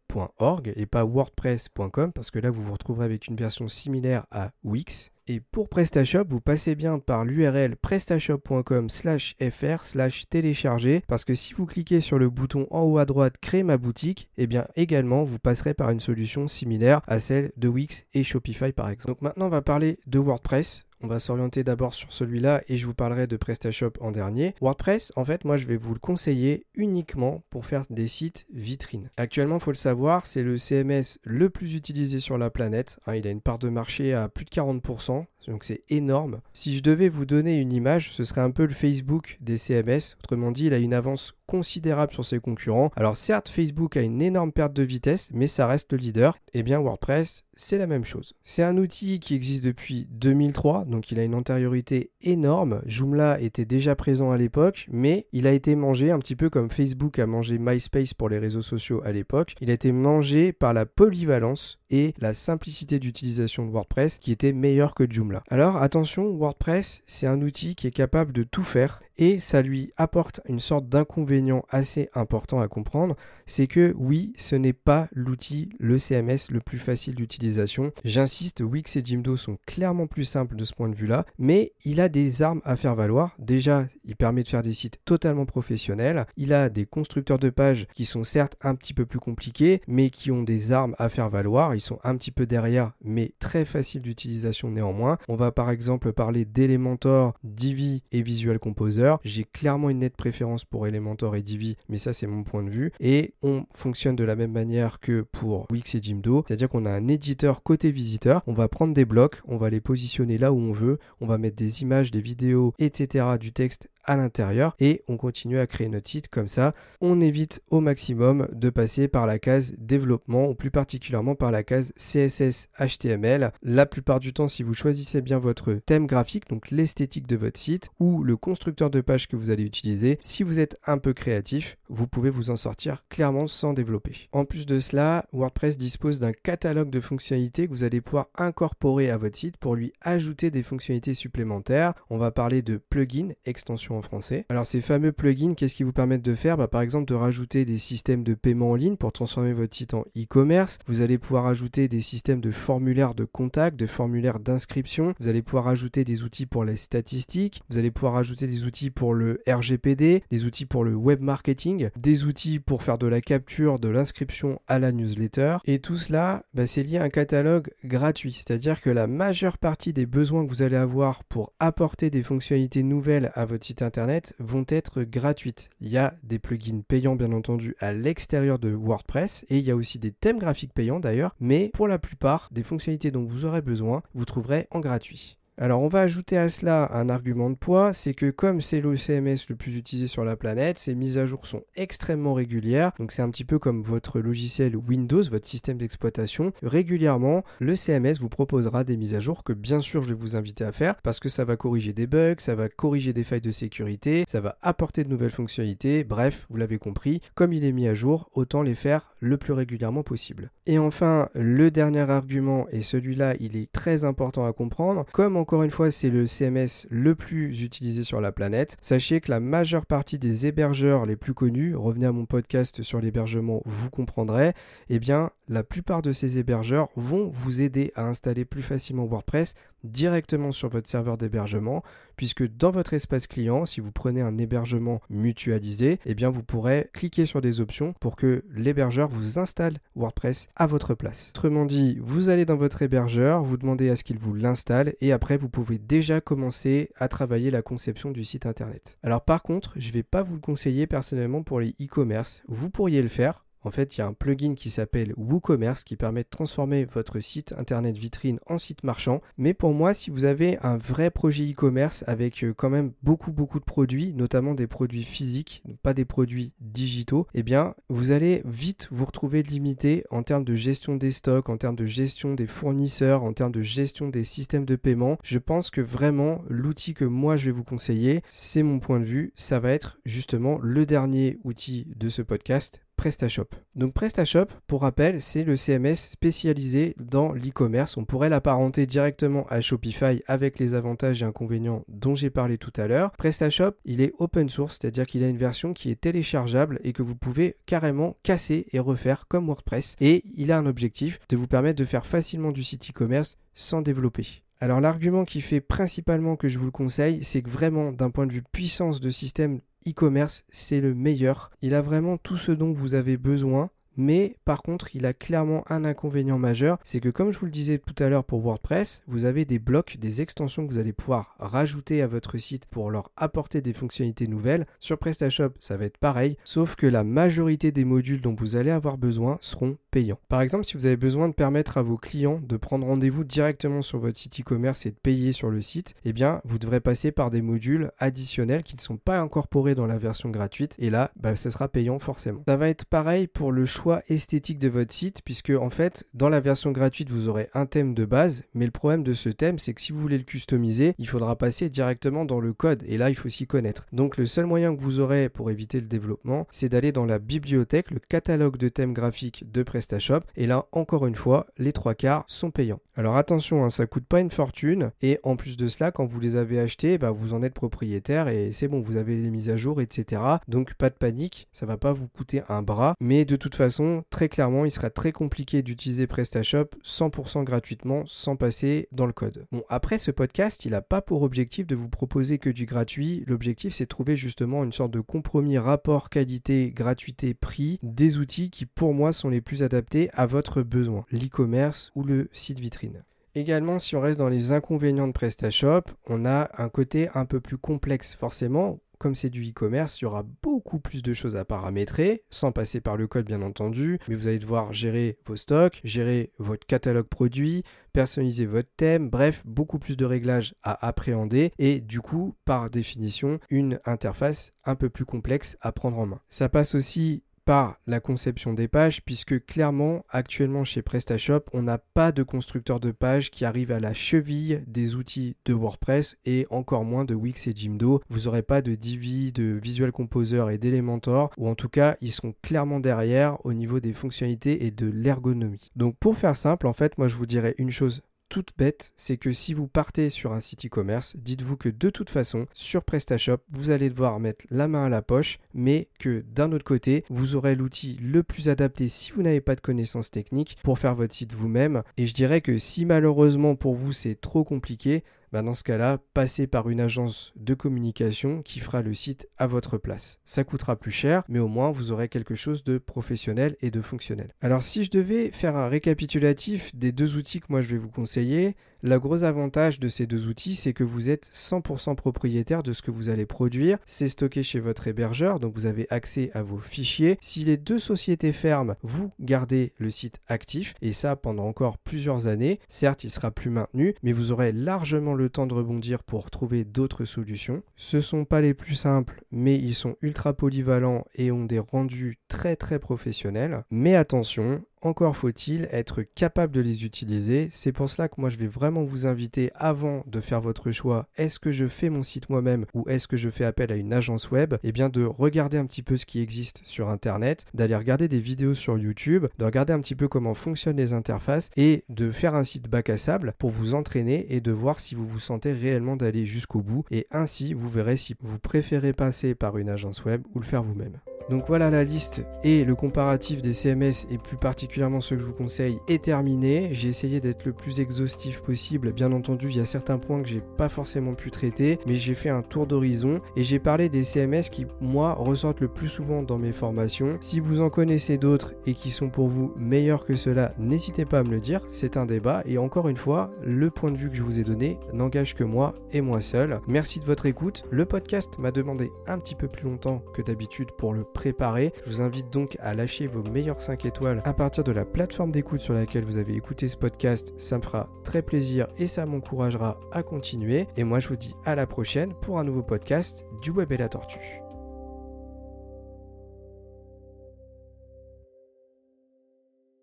et 0.77 0.87
pas 0.87 1.05
wordpress.com 1.05 2.13
parce 2.13 2.31
que 2.31 2.39
là 2.39 2.51
vous 2.51 2.63
vous 2.63 2.73
retrouverez 2.73 3.05
avec 3.05 3.27
une 3.27 3.37
version 3.37 3.69
similaire 3.69 4.27
à 4.31 4.51
Wix. 4.65 5.11
Et 5.27 5.39
pour 5.39 5.69
PrestaShop, 5.69 6.25
vous 6.29 6.41
passez 6.41 6.75
bien 6.75 6.99
par 6.99 7.25
l'URL 7.25 7.77
prestashop.com 7.77 8.89
fr 8.91 9.85
slash 9.85 10.29
télécharger 10.29 11.05
parce 11.07 11.25
que 11.25 11.37
si 11.37 11.55
vous 11.55 11.67
cliquez 11.67 12.01
sur 12.01 12.19
le 12.19 12.29
bouton 12.29 12.67
en 12.71 12.83
haut 12.83 12.99
à 12.99 13.05
droite 13.05 13.39
créer 13.41 13.63
ma 13.63 13.77
boutique, 13.77 14.29
et 14.37 14.43
eh 14.43 14.47
bien 14.49 14.67
également 14.75 15.23
vous 15.23 15.39
passerez 15.39 15.75
par 15.75 15.91
une 15.91 16.01
solution 16.01 16.49
similaire 16.49 17.03
à 17.07 17.21
celle 17.21 17.53
de 17.57 17.69
Wix 17.69 18.07
et 18.13 18.25
Shopify 18.25 18.73
par 18.73 18.89
exemple. 18.89 19.13
Donc 19.13 19.23
maintenant 19.23 19.47
on 19.47 19.51
va 19.51 19.63
parler 19.63 20.01
de 20.07 20.19
WordPress. 20.19 20.85
On 21.03 21.07
va 21.07 21.19
s'orienter 21.19 21.65
d'abord 21.65 21.95
sur 21.95 22.13
celui-là 22.13 22.63
et 22.69 22.77
je 22.77 22.85
vous 22.85 22.93
parlerai 22.93 23.27
de 23.27 23.39
PrestaShop 23.39 23.93
en 24.01 24.11
dernier. 24.11 24.55
WordPress, 24.61 25.13
en 25.17 25.25
fait, 25.25 25.47
moi 25.47 25.57
je 25.57 25.65
vais 25.65 25.79
vous 25.79 25.95
le 25.95 25.99
conseiller 25.99 26.67
uniquement 26.75 27.43
pour 27.49 27.65
faire 27.65 27.85
des 27.89 28.07
sites 28.07 28.45
vitrines. 28.53 29.09
Actuellement, 29.17 29.57
il 29.57 29.63
faut 29.63 29.71
le 29.71 29.77
savoir, 29.77 30.00
c'est 30.25 30.43
le 30.43 30.57
CMS 30.57 31.19
le 31.23 31.51
plus 31.51 31.75
utilisé 31.75 32.21
sur 32.21 32.39
la 32.39 32.51
planète. 32.51 32.99
Hein, 33.07 33.15
il 33.17 33.27
a 33.27 33.31
une 33.31 33.41
part 33.41 33.59
de 33.59 33.69
marché 33.69 34.15
à 34.15 34.29
plus 34.29 34.45
de 34.45 34.51
40% 34.51 35.25
donc 35.47 35.65
c'est 35.65 35.83
énorme. 35.89 36.41
Si 36.53 36.77
je 36.77 36.83
devais 36.83 37.09
vous 37.09 37.27
donner 37.27 37.59
une 37.59 37.73
image, 37.73 38.13
ce 38.13 38.25
serait 38.25 38.41
un 38.41 38.51
peu 38.51 38.65
le 38.65 38.75
Facebook 38.75 39.39
des 39.41 39.59
CMS. 39.59 40.17
Autrement 40.23 40.51
dit, 40.51 40.67
il 40.67 40.75
a 40.75 40.79
une 40.79 40.95
avance 40.95 41.35
considérable 41.51 42.13
sur 42.13 42.25
ses 42.25 42.39
concurrents. 42.39 42.93
Alors 42.95 43.17
certes, 43.17 43.49
Facebook 43.49 43.97
a 43.97 44.03
une 44.03 44.23
énorme 44.23 44.53
perte 44.53 44.73
de 44.73 44.85
vitesse, 44.85 45.31
mais 45.33 45.49
ça 45.49 45.67
reste 45.67 45.93
le 45.93 45.99
leader. 45.99 46.37
Et 46.53 46.61
eh 46.61 46.63
bien 46.63 46.79
WordPress, 46.79 47.45
c'est 47.55 47.77
la 47.77 47.89
même 47.89 48.05
chose. 48.05 48.35
C'est 48.45 48.63
un 48.63 48.77
outil 48.77 49.19
qui 49.19 49.35
existe 49.35 49.65
depuis 49.65 50.07
2003, 50.13 50.85
donc 50.85 51.11
il 51.11 51.19
a 51.19 51.25
une 51.25 51.35
antériorité 51.35 52.13
énorme. 52.23 52.81
Joomla 52.87 53.41
était 53.41 53.65
déjà 53.65 53.97
présent 53.97 54.31
à 54.31 54.37
l'époque, 54.37 54.87
mais 54.93 55.27
il 55.33 55.49
a 55.49 55.53
été 55.53 55.75
mangé 55.75 56.13
un 56.13 56.21
petit 56.21 56.37
peu 56.37 56.51
comme 56.51 56.71
Facebook 56.71 57.19
a 57.19 57.27
mangé 57.27 57.59
MySpace 57.59 58.15
pour 58.15 58.29
les 58.29 58.39
réseaux 58.39 58.63
sociaux 58.63 59.03
à 59.05 59.11
l'époque. 59.11 59.55
Il 59.61 59.71
a 59.71 59.75
été 59.75 59.91
mangé 59.91 60.53
par 60.53 60.73
la 60.73 60.87
polyvalence 60.87 61.81
et 61.91 62.15
la 62.19 62.33
simplicité 62.33 63.01
d'utilisation 63.01 63.67
de 63.67 63.73
WordPress 63.73 64.19
qui 64.19 64.31
était 64.31 64.53
meilleure 64.53 64.95
que 64.95 65.11
Joomla. 65.11 65.30
Alors 65.49 65.77
attention, 65.77 66.31
WordPress, 66.31 67.03
c'est 67.07 67.27
un 67.27 67.41
outil 67.43 67.75
qui 67.75 67.87
est 67.87 67.93
capable 67.93 68.33
de 68.33 68.43
tout 68.43 68.65
faire 68.65 69.01
et 69.21 69.39
ça 69.39 69.61
lui 69.61 69.93
apporte 69.99 70.41
une 70.49 70.61
sorte 70.61 70.89
d'inconvénient 70.89 71.65
assez 71.69 72.09
important 72.15 72.61
à 72.61 72.69
comprendre, 72.69 73.17
c'est 73.45 73.67
que 73.67 73.95
oui, 73.99 74.33
ce 74.39 74.57
n'est 74.57 74.73
pas 74.73 75.09
l'outil, 75.13 75.69
le 75.79 75.99
CMS 75.99 76.51
le 76.51 76.61
plus 76.61 76.79
facile 76.79 77.15
d'utilisation. 77.15 77.93
J'insiste, 78.03 78.61
Wix 78.61 78.97
et 78.97 79.05
Jimdo 79.05 79.37
sont 79.37 79.59
clairement 79.67 80.07
plus 80.07 80.25
simples 80.25 80.57
de 80.57 80.65
ce 80.65 80.73
point 80.73 80.89
de 80.89 80.95
vue-là, 80.95 81.27
mais 81.39 81.75
il 81.85 82.01
a 82.01 82.09
des 82.09 82.41
armes 82.41 82.63
à 82.65 82.77
faire 82.77 82.95
valoir. 82.95 83.35
Déjà, 83.39 83.87
il 84.05 84.17
permet 84.17 84.43
de 84.43 84.49
faire 84.49 84.63
des 84.63 84.73
sites 84.73 84.99
totalement 85.05 85.45
professionnels. 85.45 86.27
Il 86.39 86.55
a 86.55 86.71
des 86.71 86.87
constructeurs 86.87 87.39
de 87.39 87.51
pages 87.51 87.87
qui 87.95 88.07
sont 88.07 88.25
certes 88.25 88.57
un 88.63 88.75
petit 88.75 88.95
peu 88.95 89.05
plus 89.05 89.21
compliqués, 89.21 89.83
mais 89.87 90.09
qui 90.09 90.31
ont 90.31 90.43
des 90.43 90.73
armes 90.73 90.97
à 90.99 91.11
faire 91.11 91.29
valoir. 91.29 91.75
Ils 91.75 91.83
sont 91.83 91.99
un 92.05 92.17
petit 92.17 92.31
peu 92.31 92.47
derrière, 92.47 92.93
mais 93.05 93.35
très 93.39 93.67
faciles 93.67 94.01
d'utilisation 94.01 94.71
néanmoins. 94.71 95.19
On 95.29 95.37
va 95.37 95.53
par 95.53 95.71
exemple 95.71 96.13
parler 96.13 96.45
d'Elementor, 96.45 97.35
Divi 97.45 98.03
et 98.13 98.23
Visual 98.23 98.59
Composer. 98.59 99.15
J'ai 99.25 99.45
clairement 99.45 99.91
une 99.91 99.99
nette 99.99 100.17
préférence 100.17 100.65
pour 100.65 100.87
Elementor 100.87 101.37
et 101.37 101.43
Divi, 101.43 101.77
mais 101.89 101.99
ça 101.99 102.13
c'est 102.13 102.27
mon 102.27 102.43
point 102.43 102.63
de 102.63 102.71
vue. 102.71 102.93
Et 103.01 103.35
on 103.43 103.65
fonctionne 103.75 104.17
de 104.17 104.25
la 104.25 104.37
même 104.37 104.53
manière 104.53 105.01
que 105.01 105.23
pour 105.23 105.67
Wix 105.71 105.95
et 105.95 106.03
Jimdo, 106.03 106.45
c'est-à-dire 106.47 106.69
qu'on 106.69 106.87
a 106.87 106.91
un 106.91 107.09
éditeur 107.09 107.63
côté 107.63 107.91
visiteur. 107.91 108.43
On 108.47 108.53
va 108.53 108.69
prendre 108.69 108.95
des 108.95 109.05
blocs, 109.05 109.41
on 109.47 109.57
va 109.57 109.71
les 109.71 109.81
positionner 109.81 110.39
là 110.39 110.53
où 110.53 110.59
on 110.59 110.73
veut, 110.73 110.99
on 111.21 111.27
va 111.27 111.39
mettre 111.39 111.57
des 111.57 111.83
images, 111.83 112.11
des 112.11 112.21
vidéos, 112.21 112.75
etc., 112.79 113.27
du 113.39 113.53
texte 113.53 113.89
à 114.05 114.17
l'intérieur 114.17 114.75
et 114.81 115.03
on 115.09 115.17
continue 115.17 115.59
à 115.59 115.67
créer 115.67 115.89
notre 115.89 116.09
site 116.09 116.29
comme 116.29 116.49
ça. 116.49 116.75
On 117.01 117.21
évite 117.21 117.63
au 117.71 117.81
maximum 117.81 118.49
de 118.53 118.71
passer 118.71 119.09
par 119.09 119.27
la 119.27 119.39
case 119.39 119.75
développement 119.79 120.49
ou 120.49 120.55
plus 120.55 120.71
particulièrement 120.71 121.35
par 121.35 121.51
la 121.51 121.63
case 121.63 121.93
CSS 121.97 122.69
HTML. 122.79 123.53
La 123.63 123.87
plupart 123.87 124.21
du 124.21 124.33
temps, 124.33 124.49
si 124.49 124.63
vous 124.63 124.75
choisissez 124.75 125.21
bien 125.21 125.39
votre 125.39 125.75
thème 125.75 126.07
graphique, 126.07 126.49
donc 126.49 126.71
l'esthétique 126.71 127.27
de 127.27 127.37
votre 127.37 127.59
site 127.59 127.91
ou 127.99 128.23
le 128.23 128.37
constructeur 128.37 128.91
de 128.91 129.01
page 129.01 129.29
que 129.29 129.37
vous 129.37 129.51
allez 129.51 129.65
utiliser, 129.65 130.19
si 130.21 130.43
vous 130.43 130.59
êtes 130.59 130.79
un 130.87 130.99
peu 130.99 131.13
créatif, 131.13 131.77
vous 131.89 132.07
pouvez 132.07 132.31
vous 132.31 132.51
en 132.51 132.57
sortir 132.57 133.05
clairement 133.09 133.47
sans 133.47 133.73
développer. 133.73 134.29
En 134.33 134.45
plus 134.45 134.67
de 134.67 134.81
cela, 134.81 135.27
WordPress 135.33 135.77
dispose 135.77 136.21
d'un 136.21 136.33
catalogue 136.33 136.91
de 136.91 137.01
fonctionnalités 137.01 137.67
que 137.67 137.73
vous 137.73 137.85
allez 137.85 138.01
pouvoir 138.01 138.29
incorporer 138.37 139.11
à 139.11 139.17
votre 139.17 139.37
site 139.37 139.57
pour 139.57 139.75
lui 139.75 139.93
ajouter 140.01 140.51
des 140.51 140.63
fonctionnalités 140.63 141.15
supplémentaires. 141.15 141.95
On 142.11 142.19
va 142.19 142.31
parler 142.31 142.63
de 142.63 142.77
plugins, 142.77 143.33
extensions 143.45 143.90
en 143.97 144.03
français. 144.03 144.45
Alors 144.49 144.67
ces 144.67 144.81
fameux 144.81 145.13
plugins, 145.13 145.55
qu'est-ce 145.55 145.75
qu'ils 145.75 145.87
vous 145.87 145.93
permettent 145.93 146.23
de 146.23 146.35
faire? 146.35 146.57
Bah, 146.57 146.69
Par 146.69 146.83
exemple 146.83 147.07
de 147.07 147.15
rajouter 147.15 147.65
des 147.65 147.79
systèmes 147.79 148.23
de 148.23 148.35
paiement 148.35 148.71
en 148.71 148.75
ligne 148.75 148.97
pour 148.97 149.13
transformer 149.13 149.53
votre 149.53 149.75
site 149.75 149.95
en 149.95 150.05
e-commerce. 150.17 150.79
Vous 150.87 151.03
allez 151.03 151.19
pouvoir 151.19 151.47
ajouter 151.47 151.89
des 151.89 152.01
systèmes 152.01 152.41
de 152.41 152.51
formulaires 152.51 153.15
de 153.15 153.25
contact, 153.25 153.77
de 153.77 153.87
formulaires 153.87 154.41
d'inscription. 154.41 155.15
Vous 155.21 155.29
allez 155.29 155.43
pouvoir 155.43 155.69
ajouter 155.69 156.05
des 156.05 156.23
outils 156.23 156.47
pour 156.47 156.65
les 156.65 156.77
statistiques. 156.77 157.63
Vous 157.71 157.79
allez 157.79 157.91
pouvoir 157.91 158.17
ajouter 158.17 158.47
des 158.47 158.65
outils 158.65 158.91
pour 158.91 159.15
le 159.15 159.43
RGPD, 159.49 160.23
des 160.31 160.45
outils 160.45 160.67
pour 160.67 160.85
le 160.85 160.95
web 160.95 161.21
marketing, 161.21 161.91
des 161.97 162.25
outils 162.25 162.59
pour 162.59 162.83
faire 162.83 162.99
de 162.99 163.07
la 163.07 163.21
capture 163.21 163.79
de 163.79 163.89
l'inscription 163.89 164.61
à 164.69 164.79
la 164.79 164.93
newsletter. 164.93 165.59
Et 165.67 165.79
tout 165.79 165.97
cela, 165.97 166.45
bah, 166.55 166.67
c'est 166.67 166.83
lié 166.83 166.99
à 166.99 167.05
un 167.05 167.11
catalogue 167.11 167.71
gratuit. 167.85 168.35
C'est-à-dire 168.35 168.81
que 168.81 168.91
la 168.91 169.07
majeure 169.07 169.59
partie 169.59 169.93
des 169.93 170.07
besoins 170.07 170.45
que 170.45 170.51
vous 170.51 170.63
allez 170.63 170.77
avoir 170.77 171.25
pour 171.25 171.53
apporter 171.61 172.11
des 172.11 172.23
fonctionnalités 172.23 172.83
nouvelles 172.83 173.33
à 173.35 173.45
votre 173.45 173.65
site 173.65 173.80
internet 173.83 174.35
vont 174.39 174.65
être 174.69 175.03
gratuites. 175.03 175.71
Il 175.81 175.89
y 175.89 175.99
a 175.99 176.15
des 176.23 176.39
plugins 176.39 176.83
payants 176.87 177.17
bien 177.17 177.33
entendu 177.33 177.75
à 177.81 177.93
l'extérieur 177.93 178.59
de 178.59 178.71
WordPress 178.71 179.45
et 179.49 179.59
il 179.59 179.65
y 179.65 179.71
a 179.71 179.77
aussi 179.77 179.99
des 179.99 180.13
thèmes 180.13 180.39
graphiques 180.39 180.75
payants 180.75 181.01
d'ailleurs, 181.01 181.35
mais 181.41 181.71
pour 181.75 181.89
la 181.89 181.99
plupart 181.99 182.49
des 182.53 182.63
fonctionnalités 182.63 183.11
dont 183.11 183.25
vous 183.25 183.45
aurez 183.45 183.63
besoin, 183.63 184.03
vous 184.15 184.25
trouverez 184.25 184.67
en 184.71 184.81
gratuit. 184.81 185.40
Alors 185.63 185.83
on 185.83 185.89
va 185.89 186.01
ajouter 186.01 186.39
à 186.39 186.49
cela 186.49 186.91
un 186.95 187.11
argument 187.11 187.51
de 187.51 187.55
poids, 187.55 187.93
c'est 187.93 188.15
que 188.15 188.31
comme 188.31 188.63
c'est 188.63 188.81
le 188.81 188.97
CMS 188.97 189.45
le 189.51 189.57
plus 189.57 189.77
utilisé 189.77 190.07
sur 190.07 190.25
la 190.25 190.35
planète, 190.35 190.79
ces 190.79 190.95
mises 190.95 191.19
à 191.19 191.27
jour 191.27 191.47
sont 191.47 191.65
extrêmement 191.77 192.33
régulières. 192.33 192.93
Donc 192.99 193.13
c'est 193.13 193.21
un 193.21 193.29
petit 193.29 193.45
peu 193.45 193.59
comme 193.59 193.83
votre 193.83 194.21
logiciel 194.21 194.75
Windows, 194.75 195.23
votre 195.31 195.47
système 195.47 195.77
d'exploitation. 195.77 196.55
Régulièrement, 196.63 197.45
le 197.59 197.77
CMS 197.77 198.15
vous 198.21 198.31
proposera 198.31 198.85
des 198.85 198.97
mises 198.97 199.15
à 199.15 199.21
jour 199.21 199.45
que 199.45 199.53
bien 199.53 199.83
sûr 199.83 200.03
je 200.03 200.09
vais 200.09 200.19
vous 200.19 200.35
inviter 200.35 200.65
à 200.65 200.73
faire 200.73 200.95
parce 201.03 201.21
que 201.21 201.29
ça 201.29 201.45
va 201.45 201.59
corriger 201.59 201.93
des 201.93 202.07
bugs, 202.07 202.37
ça 202.39 202.55
va 202.55 202.71
corriger 202.71 203.13
des 203.13 203.23
failles 203.23 203.43
de 203.43 203.51
sécurité, 203.51 204.25
ça 204.27 204.41
va 204.41 204.57
apporter 204.63 205.05
de 205.05 205.11
nouvelles 205.11 205.31
fonctionnalités. 205.31 206.05
Bref, 206.05 206.47
vous 206.49 206.57
l'avez 206.57 206.79
compris, 206.79 207.21
comme 207.35 207.53
il 207.53 207.67
est 207.67 207.73
mis 207.73 207.87
à 207.87 207.93
jour, 207.93 208.31
autant 208.33 208.63
les 208.63 208.75
faire 208.75 209.13
le 209.21 209.37
plus 209.37 209.53
régulièrement 209.53 210.05
possible. 210.05 210.53
Et 210.65 210.79
enfin, 210.79 211.29
le 211.35 211.71
dernier 211.71 212.09
argument, 212.09 212.67
et 212.71 212.81
celui-là 212.81 213.35
il 213.41 213.59
est 213.59 213.71
très 213.71 214.05
important 214.05 214.47
à 214.47 214.55
comprendre, 214.55 215.05
comme 215.13 215.37
encore 215.51 215.65
une 215.65 215.71
fois, 215.73 215.91
c'est 215.91 216.11
le 216.11 216.29
CMS 216.29 216.87
le 216.91 217.17
plus 217.17 217.63
utilisé 217.65 218.05
sur 218.05 218.21
la 218.21 218.31
planète. 218.31 218.77
Sachez 218.81 219.21
que 219.21 219.33
la 219.33 219.41
majeure 219.41 219.85
partie 219.85 220.17
des 220.17 220.47
hébergeurs 220.47 221.07
les 221.07 221.17
plus 221.17 221.35
connus, 221.35 221.75
revenez 221.75 222.07
à 222.07 222.13
mon 222.13 222.25
podcast 222.25 222.85
sur 222.85 223.01
l'hébergement, 223.01 223.61
vous 223.67 223.91
comprendrez, 223.91 224.53
eh 224.91 225.01
bien, 225.01 225.33
la 225.49 225.65
plupart 225.65 226.03
de 226.03 226.13
ces 226.13 226.39
hébergeurs 226.39 226.91
vont 226.95 227.29
vous 227.31 227.63
aider 227.63 227.91
à 227.97 228.05
installer 228.05 228.45
plus 228.45 228.63
facilement 228.63 229.07
WordPress 229.07 229.55
directement 229.85 230.53
sur 230.53 230.69
votre 230.69 230.89
serveur 230.89 231.17
d'hébergement, 231.17 231.83
puisque 232.17 232.47
dans 232.47 232.71
votre 232.71 232.95
espace 232.95 233.27
client, 233.27 233.67
si 233.67 233.81
vous 233.81 233.93
prenez 233.93 234.21
un 234.21 234.39
hébergement 234.39 235.01
mutualisé, 235.09 235.99
eh 236.07 236.15
bien 236.15 236.31
vous 236.31 236.43
pourrez 236.43 236.91
cliquer 236.93 237.27
sur 237.27 237.41
des 237.41 237.61
options 237.61 237.95
pour 238.01 238.17
que 238.17 238.45
l'hébergeur 238.51 239.09
vous 239.09 239.39
installe 239.39 239.79
WordPress 239.97 240.49
à 240.57 240.67
votre 240.67 240.95
place. 240.95 241.31
Autrement 241.31 241.65
dit, 241.65 241.99
vous 242.01 242.29
allez 242.29 242.45
dans 242.45 242.57
votre 242.57 242.83
hébergeur, 242.83 243.43
vous 243.43 243.57
demandez 243.57 243.89
à 243.91 243.97
ce 243.97 244.05
qu'il 244.05 244.19
vous 244.19 244.35
l'installe 244.35 244.95
et 245.01 245.13
après 245.13 245.37
vous 245.37 245.49
pouvez 245.49 245.79
déjà 245.79 246.21
commencer 246.21 246.91
à 246.97 247.09
travailler 247.09 247.51
la 247.51 247.63
conception 247.63 248.11
du 248.11 248.25
site 248.25 248.47
internet. 248.47 248.99
Alors 249.03 249.25
par 249.25 249.43
contre, 249.43 249.75
je 249.77 249.89
ne 249.89 249.93
vais 249.93 250.03
pas 250.03 250.23
vous 250.23 250.35
le 250.35 250.41
conseiller 250.41 250.87
personnellement 250.87 251.43
pour 251.43 251.61
les 251.61 251.75
e-commerce. 251.81 252.43
Vous 252.49 252.71
pourriez 252.71 253.03
le 253.03 253.09
faire 253.09 253.45
en 253.63 253.71
fait, 253.71 253.97
il 253.97 254.01
y 254.01 254.03
a 254.03 254.07
un 254.07 254.13
plugin 254.13 254.55
qui 254.55 254.71
s'appelle 254.71 255.13
WooCommerce 255.17 255.85
qui 255.85 255.97
permet 255.97 256.23
de 256.23 256.29
transformer 256.29 256.85
votre 256.85 257.21
site 257.21 257.55
internet 257.57 257.97
vitrine 257.97 258.41
en 258.47 258.59
site 258.59 258.85
marchand. 258.85 259.21
Mais 259.37 259.55
pour 259.55 259.73
moi, 259.73 259.95
si 259.95 260.11
vous 260.11 260.25
avez 260.25 260.59
un 260.63 260.77
vrai 260.77 261.11
projet 261.11 261.51
e-commerce 261.51 262.05
avec 262.07 262.43
euh, 262.45 262.55
quand 262.55 262.71
même 262.71 262.93
beaucoup 263.03 263.33
beaucoup 263.33 263.61
de 263.61 263.65
produits, 263.65 264.13
notamment 264.15 264.55
des 264.55 264.67
produits 264.67 265.05
physiques, 265.05 265.63
pas 265.83 265.95
des 265.95 266.05
produits 266.05 266.53
digitaux, 266.61 267.27
eh 267.35 267.43
bien, 267.43 267.75
vous 267.89 268.11
allez 268.11 268.43
vite 268.45 268.89
vous 268.91 269.05
retrouver 269.05 269.43
limité 269.43 270.05
en 270.11 270.23
termes 270.23 270.45
de 270.45 270.55
gestion 270.55 270.97
des 270.97 271.13
stocks, 271.13 271.49
en 271.49 271.57
termes 271.57 271.77
de 271.77 271.87
gestion 271.87 272.35
des 272.35 272.47
fournisseurs, 272.47 273.23
en 273.23 273.33
termes 273.33 273.53
de 273.53 273.63
gestion 273.63 274.09
des 274.09 274.25
systèmes 274.25 274.65
de 274.65 274.77
paiement. 274.77 275.19
Je 275.23 275.39
pense 275.39 275.71
que 275.71 275.81
vraiment 275.81 276.43
l'outil 276.49 276.95
que 276.95 277.05
moi 277.05 277.37
je 277.37 277.47
vais 277.47 277.51
vous 277.51 277.65
conseiller, 277.65 278.23
c'est 278.29 278.63
mon 278.63 278.79
point 278.79 279.01
de 279.01 279.05
vue, 279.05 279.33
ça 279.35 279.61
va 279.61 279.71
être 279.73 279.99
justement 280.05 280.59
le 280.63 280.87
dernier 280.87 281.39
outil 281.45 281.87
de 281.97 282.09
ce 282.09 282.23
podcast 282.23 282.81
PrestaShop. 283.01 283.47
Donc 283.77 283.95
PrestaShop, 283.95 284.49
pour 284.67 284.83
rappel, 284.83 285.23
c'est 285.23 285.43
le 285.43 285.57
CMS 285.57 285.97
spécialisé 285.97 286.95
dans 286.99 287.33
l'e-commerce. 287.33 287.97
On 287.97 288.05
pourrait 288.05 288.29
l'apparenter 288.29 288.85
directement 288.85 289.47
à 289.49 289.63
Shopify 289.63 290.23
avec 290.27 290.59
les 290.59 290.75
avantages 290.75 291.23
et 291.23 291.25
inconvénients 291.25 291.83
dont 291.89 292.15
j'ai 292.15 292.29
parlé 292.29 292.59
tout 292.59 292.75
à 292.77 292.87
l'heure. 292.87 293.13
PrestaShop, 293.13 293.73
il 293.87 294.03
est 294.03 294.13
open 294.19 294.51
source, 294.51 294.77
c'est-à-dire 294.79 295.07
qu'il 295.07 295.25
a 295.25 295.29
une 295.29 295.39
version 295.39 295.73
qui 295.73 295.91
est 295.91 295.99
téléchargeable 295.99 296.79
et 296.85 296.93
que 296.93 297.03
vous 297.03 297.17
pouvez 297.17 297.57
carrément 297.65 298.19
casser 298.23 298.67
et 298.71 298.79
refaire 298.79 299.25
comme 299.29 299.47
WordPress. 299.47 299.97
Et 300.03 300.23
il 300.37 300.53
a 300.53 300.59
un 300.59 300.67
objectif 300.67 301.21
de 301.31 301.39
vous 301.39 301.47
permettre 301.47 301.79
de 301.79 301.87
faire 301.87 302.05
facilement 302.05 302.53
du 302.53 302.63
site 302.63 302.91
e-commerce 302.91 303.39
sans 303.55 303.81
développer. 303.81 304.43
Alors 304.63 304.83
l'argument 304.83 305.25
qui 305.25 305.41
fait 305.41 305.63
principalement 305.63 306.37
que 306.37 306.51
je 306.51 306.59
vous 306.59 306.67
le 306.67 306.71
conseille, 306.71 307.25
c'est 307.25 307.41
que 307.41 307.49
vraiment 307.49 307.93
d'un 307.93 308.11
point 308.11 308.27
de 308.27 308.33
vue 308.33 308.43
puissance 308.43 309.01
de 309.01 309.09
système 309.09 309.61
e-commerce, 309.89 310.45
c'est 310.51 310.81
le 310.81 310.95
meilleur. 310.95 311.51
Il 311.63 311.75
a 311.75 311.83
vraiment 311.83 312.19
tout 312.19 312.37
ce 312.37 312.53
dont 312.53 312.73
vous 312.73 312.95
avez 312.95 313.17
besoin 313.17 313.71
mais 313.97 314.37
par 314.45 314.63
contre, 314.63 314.95
il 314.95 315.07
a 315.07 315.13
clairement 315.13 315.65
un 315.69 315.85
inconvénient 315.85 316.39
majeur, 316.39 316.79
c'est 316.85 317.01
que 317.01 317.09
comme 317.09 317.33
je 317.33 317.39
vous 317.39 317.47
le 317.47 317.51
disais 317.51 317.79
tout 317.79 318.03
à 318.03 318.09
l'heure 318.09 318.25
pour 318.25 318.41
WordPress, 318.41 319.03
vous 319.07 319.25
avez 319.25 319.45
des 319.45 319.59
blocs, 319.59 319.97
des 319.99 320.23
extensions 320.23 320.67
que 320.67 320.73
vous 320.73 320.79
allez 320.79 320.93
pouvoir 320.93 321.35
rajouter 321.39 322.03
à 322.03 322.07
votre 322.07 322.39
site 322.39 322.67
pour 322.67 322.91
leur 322.91 323.11
apporter 323.17 323.61
des 323.61 323.73
fonctionnalités 323.73 324.29
nouvelles. 324.29 324.67
Sur 324.79 324.99
PrestaShop, 324.99 325.51
ça 325.61 325.77
va 325.77 325.85
être 325.85 325.99
pareil, 325.99 326.37
sauf 326.45 326.77
que 326.77 326.87
la 326.87 327.05
majorité 327.05 327.73
des 327.73 327.85
modules 327.85 328.21
dont 328.21 328.35
vous 328.35 328.57
allez 328.57 328.71
avoir 328.71 328.97
besoin 328.97 329.39
seront 329.41 329.77
payants. 329.91 330.21
Par 330.29 330.41
exemple, 330.41 330.65
si 330.65 330.75
vous 330.75 330.87
avez 330.87 330.97
besoin 330.97 331.29
de 331.29 331.35
permettre 331.35 331.79
à 331.79 331.83
vos 331.83 331.97
clients 331.97 332.41
de 332.43 332.57
prendre 332.57 332.87
rendez-vous 332.87 333.25
directement 333.25 333.83
sur 333.83 333.99
votre 333.99 334.17
site 334.17 334.41
e-commerce 334.41 334.87
et 334.87 334.91
de 334.91 334.97
payer 334.97 335.33
sur 335.33 335.51
le 335.51 335.61
site, 335.61 335.95
eh 336.05 336.13
bien, 336.13 336.41
vous 336.45 336.59
devrez 336.59 336.81
passer 336.81 337.13
par 337.13 337.31
des 337.31 337.43
modules 337.43 337.91
additionnels 337.99 338.63
qui 338.63 338.77
ne 338.77 338.81
sont 338.81 338.97
pas 338.97 339.21
incorporés 339.21 339.75
dans 339.75 339.87
la 339.87 339.99
version 339.99 340.31
gratuite 340.31 340.75
et 340.79 340.91
là, 340.91 341.11
bah, 341.17 341.37
ce 341.37 341.51
sera 341.51 341.69
payant 341.69 341.99
forcément. 341.99 342.43
Ça 342.47 342.57
va 342.57 342.69
être 342.69 342.85
pareil 342.85 343.27
pour 343.27 343.53
le 343.53 343.67
choix 343.67 343.80
esthétique 344.09 344.59
de 344.59 344.69
votre 344.69 344.93
site, 344.93 345.23
puisque 345.25 345.51
en 345.51 345.71
fait, 345.71 346.07
dans 346.15 346.29
la 346.29 346.41
version 346.41 346.71
gratuite, 346.71 347.11
vous 347.11 347.29
aurez 347.29 347.49
un 347.55 347.67
thème 347.67 347.95
de 347.95 348.05
base, 348.05 348.43
mais 348.55 348.67
le 348.67 348.71
problème 348.71 349.03
de 349.03 349.15
ce 349.15 349.29
thème, 349.29 349.59
c'est 349.59 349.75
que 349.75 349.81
si 349.81 349.93
vous 349.93 350.01
voulez 350.01 350.19
le 350.19 350.25
customiser, 350.25 350.95
il 350.99 351.09
faudra 351.09 351.37
passer 351.37 351.71
directement 351.71 352.25
dans 352.25 352.41
le 352.41 352.53
code, 352.53 352.83
et 352.87 352.99
là, 352.99 353.11
il 353.11 353.15
faut 353.17 353.29
s'y 353.29 353.47
connaître. 353.47 353.87
Donc 353.93 354.17
le 354.17 354.27
seul 354.27 354.47
moyen 354.47 354.75
que 354.75 354.81
vous 354.81 355.01
aurez 355.01 355.29
pour 355.29 355.51
éviter 355.51 355.81
le 355.81 355.87
développement, 355.87 356.47
c'est 356.51 356.69
d'aller 356.69 356.93
dans 356.93 357.07
la 357.07 357.19
bibliothèque, 357.19 357.91
le 357.91 358.01
catalogue 358.01 358.57
de 358.59 358.69
thèmes 358.69 358.93
graphiques 358.93 359.51
de 359.51 359.63
PrestaShop, 359.63 360.21
et 360.37 360.47
là, 360.47 360.67
encore 360.73 361.07
une 361.07 361.15
fois, 361.15 361.47
les 361.59 361.73
trois 361.73 361.95
quarts 361.95 362.25
sont 362.29 362.51
payants. 362.51 362.81
Alors 362.97 363.17
attention, 363.17 363.65
hein, 363.65 363.71
ça 363.71 363.87
coûte 363.87 364.05
pas 364.05 364.21
une 364.21 364.31
fortune, 364.31 364.91
et 365.01 365.19
en 365.23 365.37
plus 365.37 365.57
de 365.57 365.69
cela, 365.69 365.91
quand 365.91 366.05
vous 366.05 366.21
les 366.21 366.37
avez 366.37 366.61
achetés, 366.61 366.99
bah, 366.99 367.11
vous 367.11 367.33
en 367.33 367.43
êtes 367.43 367.55
propriétaire, 367.55 368.29
et 368.29 368.53
c'est 368.53 368.69
bon, 368.69 368.81
vous 368.81 368.99
avez 368.99 369.17
les 369.17 369.31
mises 369.31 369.49
à 369.49 369.57
jour, 369.57 369.81
etc. 369.81 370.21
Donc 370.49 370.75
pas 370.75 370.91
de 370.91 370.95
panique, 370.95 371.49
ça 371.53 371.65
va 371.65 371.79
pas 371.79 371.93
vous 371.93 372.09
coûter 372.09 372.43
un 372.51 372.63
bras, 372.63 372.95
mais 373.01 373.25
de 373.25 373.37
toute 373.37 373.55
façon, 373.55 373.70
très 374.11 374.29
clairement, 374.29 374.65
il 374.65 374.71
sera 374.71 374.91
très 374.91 375.13
compliqué 375.13 375.63
d'utiliser 375.63 376.07
PrestaShop 376.07 376.71
100% 376.85 377.45
gratuitement 377.45 378.05
sans 378.07 378.37
passer 378.37 378.89
dans 378.93 379.07
le 379.07 379.13
code. 379.13 379.47
Bon, 379.53 379.63
après 379.69 379.99
ce 379.99 380.11
podcast, 380.11 380.65
il 380.65 380.73
n'a 380.73 380.83
pas 380.83 381.03
pour 381.03 381.23
objectif 381.23 381.67
de 381.67 381.75
vous 381.75 381.89
proposer 381.89 382.39
que 382.39 382.51
du 382.51 382.67
gratuit. 382.67 383.25
L'objectif, 383.27 383.75
c'est 383.75 383.85
de 383.85 383.89
trouver 383.89 384.17
justement 384.17 384.65
une 384.65 384.73
sorte 384.73 384.91
de 384.91 385.01
compromis 385.01 385.59
rapport 385.59 386.11
qualité, 386.11 386.73
gratuité, 386.75 387.35
prix 387.35 387.79
des 387.83 388.19
outils 388.19 388.51
qui 388.51 388.67
pour 388.67 388.95
moi 388.95 389.13
sont 389.13 389.29
les 389.29 389.41
plus 389.41 389.63
adaptés 389.63 390.11
à 390.13 390.27
votre 390.27 390.63
besoin, 390.63 391.05
l'e-commerce 391.11 391.93
ou 391.95 392.03
le 392.03 392.29
site 392.33 392.59
vitrine. 392.59 393.03
Également, 393.35 393.79
si 393.79 393.95
on 393.95 394.01
reste 394.01 394.19
dans 394.19 394.29
les 394.29 394.53
inconvénients 394.53 395.07
de 395.07 395.13
PrestaShop, 395.13 395.83
on 396.09 396.27
a 396.27 396.51
un 396.59 396.69
côté 396.69 397.09
un 397.15 397.27
peu 397.27 397.41
plus 397.41 397.59
complexe 397.59 398.15
forcément 398.15 398.81
comme 399.01 399.15
c'est 399.15 399.31
du 399.31 399.49
e-commerce, 399.49 399.99
il 399.99 400.05
y 400.05 400.07
aura 400.07 400.25
beaucoup 400.43 400.79
plus 400.79 401.03
de 401.03 401.15
choses 401.15 401.35
à 401.35 401.47
paramétrer, 401.47 402.23
sans 402.29 402.53
passer 402.53 402.83
par 402.83 402.99
le 402.99 403.07
code 403.07 403.25
bien 403.25 403.41
entendu, 403.41 403.99
mais 404.09 404.15
vous 404.15 404.29
allez 404.29 404.39
devoir 404.39 404.75
gérer 404.75 405.17
vos 405.25 405.37
stocks, 405.37 405.81
gérer 405.85 406.33
votre 406.39 406.67
catalogue 406.67 407.07
produit, 407.07 407.65
personnaliser 407.95 408.45
votre 408.45 408.69
thème, 408.77 409.09
bref, 409.09 409.43
beaucoup 409.47 409.79
plus 409.79 409.97
de 409.97 410.05
réglages 410.05 410.55
à 410.63 410.87
appréhender 410.87 411.51
et 411.59 411.81
du 411.81 412.03
coup, 412.03 412.37
par 412.45 412.69
définition, 412.69 413.41
une 413.49 413.81
interface 413.87 414.53
un 414.65 414.75
peu 414.75 414.91
plus 414.91 415.07
complexe 415.07 415.57
à 415.63 415.73
prendre 415.73 415.99
en 415.99 416.05
main. 416.05 416.21
Ça 416.29 416.51
passe 416.51 416.75
aussi 416.75 417.23
par 417.51 417.81
la 417.89 417.99
conception 417.99 418.53
des 418.55 418.69
pages, 418.69 419.03
puisque 419.05 419.45
clairement, 419.45 420.05
actuellement 420.09 420.63
chez 420.63 420.83
PrestaShop, 420.83 421.47
on 421.53 421.63
n'a 421.63 421.79
pas 421.79 422.13
de 422.13 422.23
constructeur 422.23 422.79
de 422.79 422.93
pages 422.93 423.33
qui 423.33 423.45
arrive 423.45 423.73
à 423.73 423.81
la 423.81 423.93
cheville 423.93 424.63
des 424.69 424.95
outils 424.95 425.35
de 425.47 425.53
WordPress 425.53 426.17
et 426.25 426.47
encore 426.51 426.85
moins 426.85 427.05
de 427.05 427.17
Wix 427.17 427.49
et 427.49 427.53
Jimdo. 427.53 428.03
Vous 428.09 428.21
n'aurez 428.27 428.43
pas 428.43 428.63
de 428.63 428.77
Divi, 428.77 429.33
de 429.33 429.59
Visual 429.61 429.91
Composer 429.91 430.45
et 430.53 430.59
d'Elementor, 430.59 431.33
ou 431.39 431.49
en 431.49 431.57
tout 431.57 431.69
cas, 431.69 431.97
ils 432.01 432.13
sont 432.13 432.35
clairement 432.41 432.79
derrière 432.79 433.45
au 433.45 433.53
niveau 433.53 433.81
des 433.81 433.95
fonctionnalités 433.95 434.65
et 434.65 434.71
de 434.71 434.87
l'ergonomie. 434.87 435.73
Donc 435.75 435.97
pour 435.99 436.17
faire 436.17 436.37
simple, 436.37 436.69
en 436.69 436.73
fait, 436.73 436.99
moi 436.99 437.09
je 437.09 437.17
vous 437.17 437.27
dirais 437.27 437.57
une 437.59 437.71
chose 437.71 438.03
toute 438.31 438.53
bête, 438.57 438.93
c'est 438.97 439.17
que 439.17 439.33
si 439.33 439.53
vous 439.53 439.67
partez 439.67 440.09
sur 440.09 440.33
un 440.33 440.41
site 440.41 440.65
e-commerce, 440.65 441.17
dites-vous 441.17 441.57
que 441.57 441.69
de 441.69 441.91
toute 441.91 442.09
façon, 442.09 442.47
sur 442.55 442.85
PrestaShop, 442.85 443.39
vous 443.51 443.73
allez 443.73 443.91
devoir 443.91 444.21
mettre 444.21 444.47
la 444.51 444.69
main 444.69 444.87
à 444.87 444.89
la 444.89 445.03
poche, 445.03 445.39
mais 445.53 445.89
que 445.99 446.25
d'un 446.33 446.53
autre 446.53 446.65
côté, 446.65 447.05
vous 447.11 447.35
aurez 447.35 447.57
l'outil 447.57 447.99
le 448.01 448.23
plus 448.23 448.49
adapté 448.49 448.89
si 448.89 449.11
vous 449.11 449.23
n'avez 449.23 449.41
pas 449.41 449.57
de 449.57 449.61
connaissances 449.61 450.13
techniques 450.13 450.57
pour 450.63 450.79
faire 450.79 450.95
votre 450.95 451.13
site 451.13 451.35
vous-même. 451.35 451.83
Et 451.97 452.07
je 452.07 452.15
dirais 452.15 452.41
que 452.41 452.57
si 452.57 452.87
malheureusement 452.87 453.57
pour 453.57 453.75
vous 453.75 453.93
c'est 453.93 454.19
trop 454.21 454.45
compliqué, 454.45 455.03
bah, 455.33 455.43
dans 455.43 455.55
ce 455.55 455.65
cas-là, 455.65 455.99
passez 456.15 456.47
par 456.47 456.69
une 456.69 456.81
agence 456.81 457.33
de 457.37 457.55
communication 457.55 458.43
qui 458.43 458.61
fera 458.61 458.83
le 458.83 458.95
site 458.95 459.29
à 459.39 459.47
votre 459.47 459.79
place. 459.79 460.19
Ça 460.25 460.45
coûtera 460.45 460.77
plus 460.77 460.91
cher, 460.91 461.23
mais 461.29 461.39
au 461.39 461.49
moins 461.49 461.71
vous 461.71 461.93
aurez 461.93 462.09
quelque 462.09 462.35
chose 462.35 462.65
de 462.65 462.79
professionnel 462.79 463.57
et 463.61 463.71
de 463.71 463.81
fonctionnel. 463.81 464.35
Alors 464.41 464.63
si 464.63 464.85
je 464.85 464.91
devais 464.91 465.31
faire 465.31 465.57
un 465.57 465.69
récapitulatif 465.69 466.75
des 466.75 466.93
deux 466.93 467.17
outils 467.17 467.41
que 467.41 467.47
moi 467.49 467.63
je 467.63 467.69
vais 467.69 467.79
vous 467.79 467.91
conseiller, 467.91 468.57
le 468.83 468.99
gros 468.99 469.25
avantage 469.25 469.81
de 469.81 469.89
ces 469.89 470.07
deux 470.07 470.27
outils, 470.27 470.57
c'est 470.57 470.73
que 470.73 470.85
vous 470.85 471.11
êtes 471.11 471.31
100% 471.33 471.95
propriétaire 471.95 472.63
de 472.63 472.73
ce 472.73 472.83
que 472.83 472.91
vous 472.91 473.09
allez 473.09 473.27
produire. 473.27 473.79
C'est 473.85 474.09
stocké 474.09 474.43
chez 474.43 474.61
votre 474.61 474.89
hébergeur, 474.89 475.41
donc 475.41 475.55
vous 475.55 475.67
avez 475.67 475.87
accès 475.91 476.31
à 476.35 476.43
vos 476.43 476.59
fichiers. 476.59 477.19
Si 477.21 477.45
les 477.45 477.57
deux 477.57 477.79
sociétés 477.79 478.33
ferment, 478.33 478.75
vous 478.83 479.11
gardez 479.21 479.73
le 479.79 479.91
site 479.91 480.21
actif, 480.29 480.75
et 480.81 480.93
ça 480.93 481.17
pendant 481.17 481.47
encore 481.47 481.79
plusieurs 481.79 482.27
années. 482.27 482.61
Certes, 482.69 483.05
il 483.05 483.11
sera 483.11 483.31
plus 483.31 483.51
maintenu, 483.51 483.95
mais 484.03 484.13
vous 484.13 484.33
aurez 484.33 484.53
largement 484.53 485.15
le 485.15 485.29
temps 485.29 485.47
de 485.47 485.55
rebondir 485.55 486.03
pour 486.03 486.31
trouver 486.31 486.65
d'autres 486.65 487.05
solutions. 487.05 487.63
Ce 487.77 487.99
ne 487.99 488.03
sont 488.03 488.25
pas 488.25 488.41
les 488.41 488.55
plus 488.55 488.75
simples, 488.75 489.25
mais 489.31 489.57
ils 489.57 489.75
sont 489.75 489.97
ultra 490.03 490.33
polyvalents 490.33 491.05
et 491.15 491.31
ont 491.31 491.45
des 491.45 491.59
rendus 491.59 492.19
très 492.29 492.57
très 492.57 492.79
professionnels. 492.79 493.65
Mais 493.71 493.95
attention, 493.95 494.63
encore 494.83 495.17
faut-il 495.17 495.69
être 495.73 496.03
capable 496.03 496.53
de 496.53 496.61
les 496.61 496.85
utiliser. 496.85 497.49
C'est 497.51 497.73
pour 497.73 497.89
cela 497.89 498.09
que 498.09 498.21
moi 498.21 498.31
je 498.31 498.37
vais 498.37 498.47
vraiment 498.47 498.83
vous 498.83 499.07
inviter 499.07 499.51
avant 499.55 500.05
de 500.07 500.21
faire 500.21 500.41
votre 500.41 500.73
choix, 500.73 501.09
est-ce 501.17 501.39
que 501.39 501.53
je 501.53 501.67
fais 501.67 501.91
mon 501.91 502.03
site 502.03 502.31
moi-même 502.31 502.67
ou 502.75 502.89
est-ce 502.89 503.07
que 503.07 503.17
je 503.17 503.31
fais 503.31 503.45
appel 503.45 503.73
à 503.73 503.77
une 503.77 503.93
agence 503.93 504.31
web 504.31 504.55
Et 504.55 504.69
eh 504.69 504.73
bien 504.73 504.89
de 504.89 505.05
regarder 505.05 505.59
un 505.59 505.67
petit 505.67 505.83
peu 505.83 505.97
ce 505.97 506.07
qui 506.07 506.21
existe 506.21 506.63
sur 506.65 506.89
internet, 506.89 507.45
d'aller 507.55 507.77
regarder 507.77 508.09
des 508.09 508.21
vidéos 508.21 508.55
sur 508.55 508.79
YouTube, 508.79 509.27
de 509.39 509.45
regarder 509.45 509.73
un 509.73 509.81
petit 509.81 509.95
peu 509.95 510.09
comment 510.09 510.35
fonctionnent 510.35 510.77
les 510.77 510.93
interfaces 510.93 511.51
et 511.57 511.85
de 511.89 512.11
faire 512.11 512.35
un 512.35 512.45
site 512.45 512.69
bac 512.69 512.91
à 512.91 512.97
sable 512.97 513.35
pour 513.39 513.51
vous 513.51 513.75
entraîner 513.75 514.27
et 514.31 514.41
de 514.41 514.53
voir 514.53 514.81
si 514.81 514.95
vous 514.95 515.07
vous 515.07 515.21
sentez 515.21 515.53
réellement 515.53 515.97
d'aller 515.97 516.27
jusqu'au 516.27 516.63
bout 516.63 516.85
et 516.91 517.07
ainsi 517.11 517.53
vous 517.53 517.69
verrez 517.69 517.97
si 517.97 518.15
vous 518.21 518.39
préférez 518.39 518.93
passer 518.93 519.35
par 519.35 519.59
une 519.59 519.69
agence 519.69 520.05
web 520.05 520.23
ou 520.35 520.39
le 520.39 520.45
faire 520.45 520.63
vous-même. 520.63 520.99
Donc 521.29 521.45
voilà 521.47 521.71
la 521.71 521.85
liste 521.85 522.23
et 522.43 522.65
le 522.65 522.75
comparatif 522.75 523.41
des 523.41 523.53
CMS 523.53 524.07
et 524.11 524.19
plus 524.19 524.37
particulièrement 524.37 524.70
ceux 525.01 525.17
que 525.17 525.23
je 525.23 525.27
vous 525.27 525.33
conseille 525.33 525.81
est 525.89 526.05
terminé. 526.05 526.69
J'ai 526.73 526.89
essayé 526.89 527.21
d'être 527.21 527.45
le 527.45 527.53
plus 527.53 527.81
exhaustif 527.81 528.41
possible. 528.41 528.93
Bien 528.93 529.13
entendu, 529.13 529.49
il 529.51 529.57
y 529.57 529.61
a 529.61 529.65
certains 529.65 529.99
points 529.99 530.23
que 530.23 530.29
j'ai 530.29 530.43
pas 530.57 530.69
forcément 530.69 531.15
pu 531.15 531.31
traiter, 531.31 531.79
mais 531.87 531.95
j'ai 531.95 532.15
fait 532.15 532.29
un 532.29 532.43
tour 532.43 532.67
d'horizon 532.67 533.19
et 533.37 533.43
j'ai 533.43 533.59
parlé 533.59 533.89
des 533.89 534.05
CMS 534.05 534.49
qui 534.51 534.67
moi 534.81 535.15
ressortent 535.15 535.61
le 535.61 535.69
plus 535.69 535.89
souvent 535.89 536.23
dans 536.23 536.39
mes 536.39 536.53
formations. 536.53 537.17
Si 537.21 537.41
vous 537.41 537.61
en 537.61 537.71
connaissez 537.71 538.19
d'autres 538.19 538.55
et 538.67 538.75
qui 538.75 538.91
sont 538.91 539.09
pour 539.09 539.29
vous 539.29 539.53
meilleurs 539.57 540.05
que 540.05 540.17
cela, 540.17 540.53
n'hésitez 540.59 541.05
pas 541.05 541.21
à 541.21 541.25
me 541.25 541.31
le 541.31 541.41
dire, 541.41 541.63
c'est 541.69 541.97
un 541.97 542.07
débat 542.07 542.43
et 542.47 542.59
encore 542.59 542.89
une 542.89 542.97
fois, 542.97 543.31
le 543.43 543.71
point 543.71 543.91
de 543.91 543.97
vue 543.97 544.11
que 544.11 544.17
je 544.17 544.23
vous 544.23 544.39
ai 544.39 544.45
donné 544.45 544.79
n'engage 544.93 545.35
que 545.35 545.45
moi 545.45 545.75
et 545.93 546.01
moi 546.01 546.21
seul. 546.21 546.61
Merci 546.69 547.01
de 547.01 547.05
votre 547.05 547.27
écoute. 547.27 547.65
Le 547.71 547.85
podcast 547.85 548.39
m'a 548.39 548.51
demandé 548.51 548.91
un 549.07 549.19
petit 549.19 549.35
peu 549.35 549.49
plus 549.49 549.65
longtemps 549.65 550.03
que 550.15 550.23
d'habitude 550.23 550.71
pour 550.79 550.93
le 550.93 551.05
préparé. 551.05 551.73
Je 551.85 551.91
vous 551.91 552.03
invite 552.03 552.31
donc 552.31 552.57
à 552.61 552.75
lâcher 552.75 553.07
vos 553.07 553.23
meilleurs 553.23 553.61
5 553.61 553.85
étoiles 553.85 554.23
à 554.25 554.33
de 554.63 554.73
la 554.73 554.85
plateforme 554.85 555.31
d'écoute 555.31 555.61
sur 555.61 555.75
laquelle 555.75 556.05
vous 556.05 556.19
avez 556.19 556.35
écouté 556.35 556.69
ce 556.69 556.77
podcast. 556.77 557.33
Ça 557.39 557.59
me 557.59 557.63
fera 557.63 557.89
très 558.05 558.23
plaisir 558.23 558.69
et 558.79 558.87
ça 558.87 559.07
m'encouragera 559.07 559.79
à 559.93 560.03
continuer. 560.03 560.67
Et 560.77 560.85
moi, 560.85 561.01
je 561.01 561.09
vous 561.09 561.17
dis 561.17 561.35
à 561.45 561.55
la 561.55 561.67
prochaine 561.67 562.15
pour 562.15 562.39
un 562.39 562.45
nouveau 562.45 562.63
podcast 562.63 563.27
du 563.43 563.51
Web 563.51 563.73
et 563.73 563.77
la 563.77 563.89
Tortue. 563.89 564.50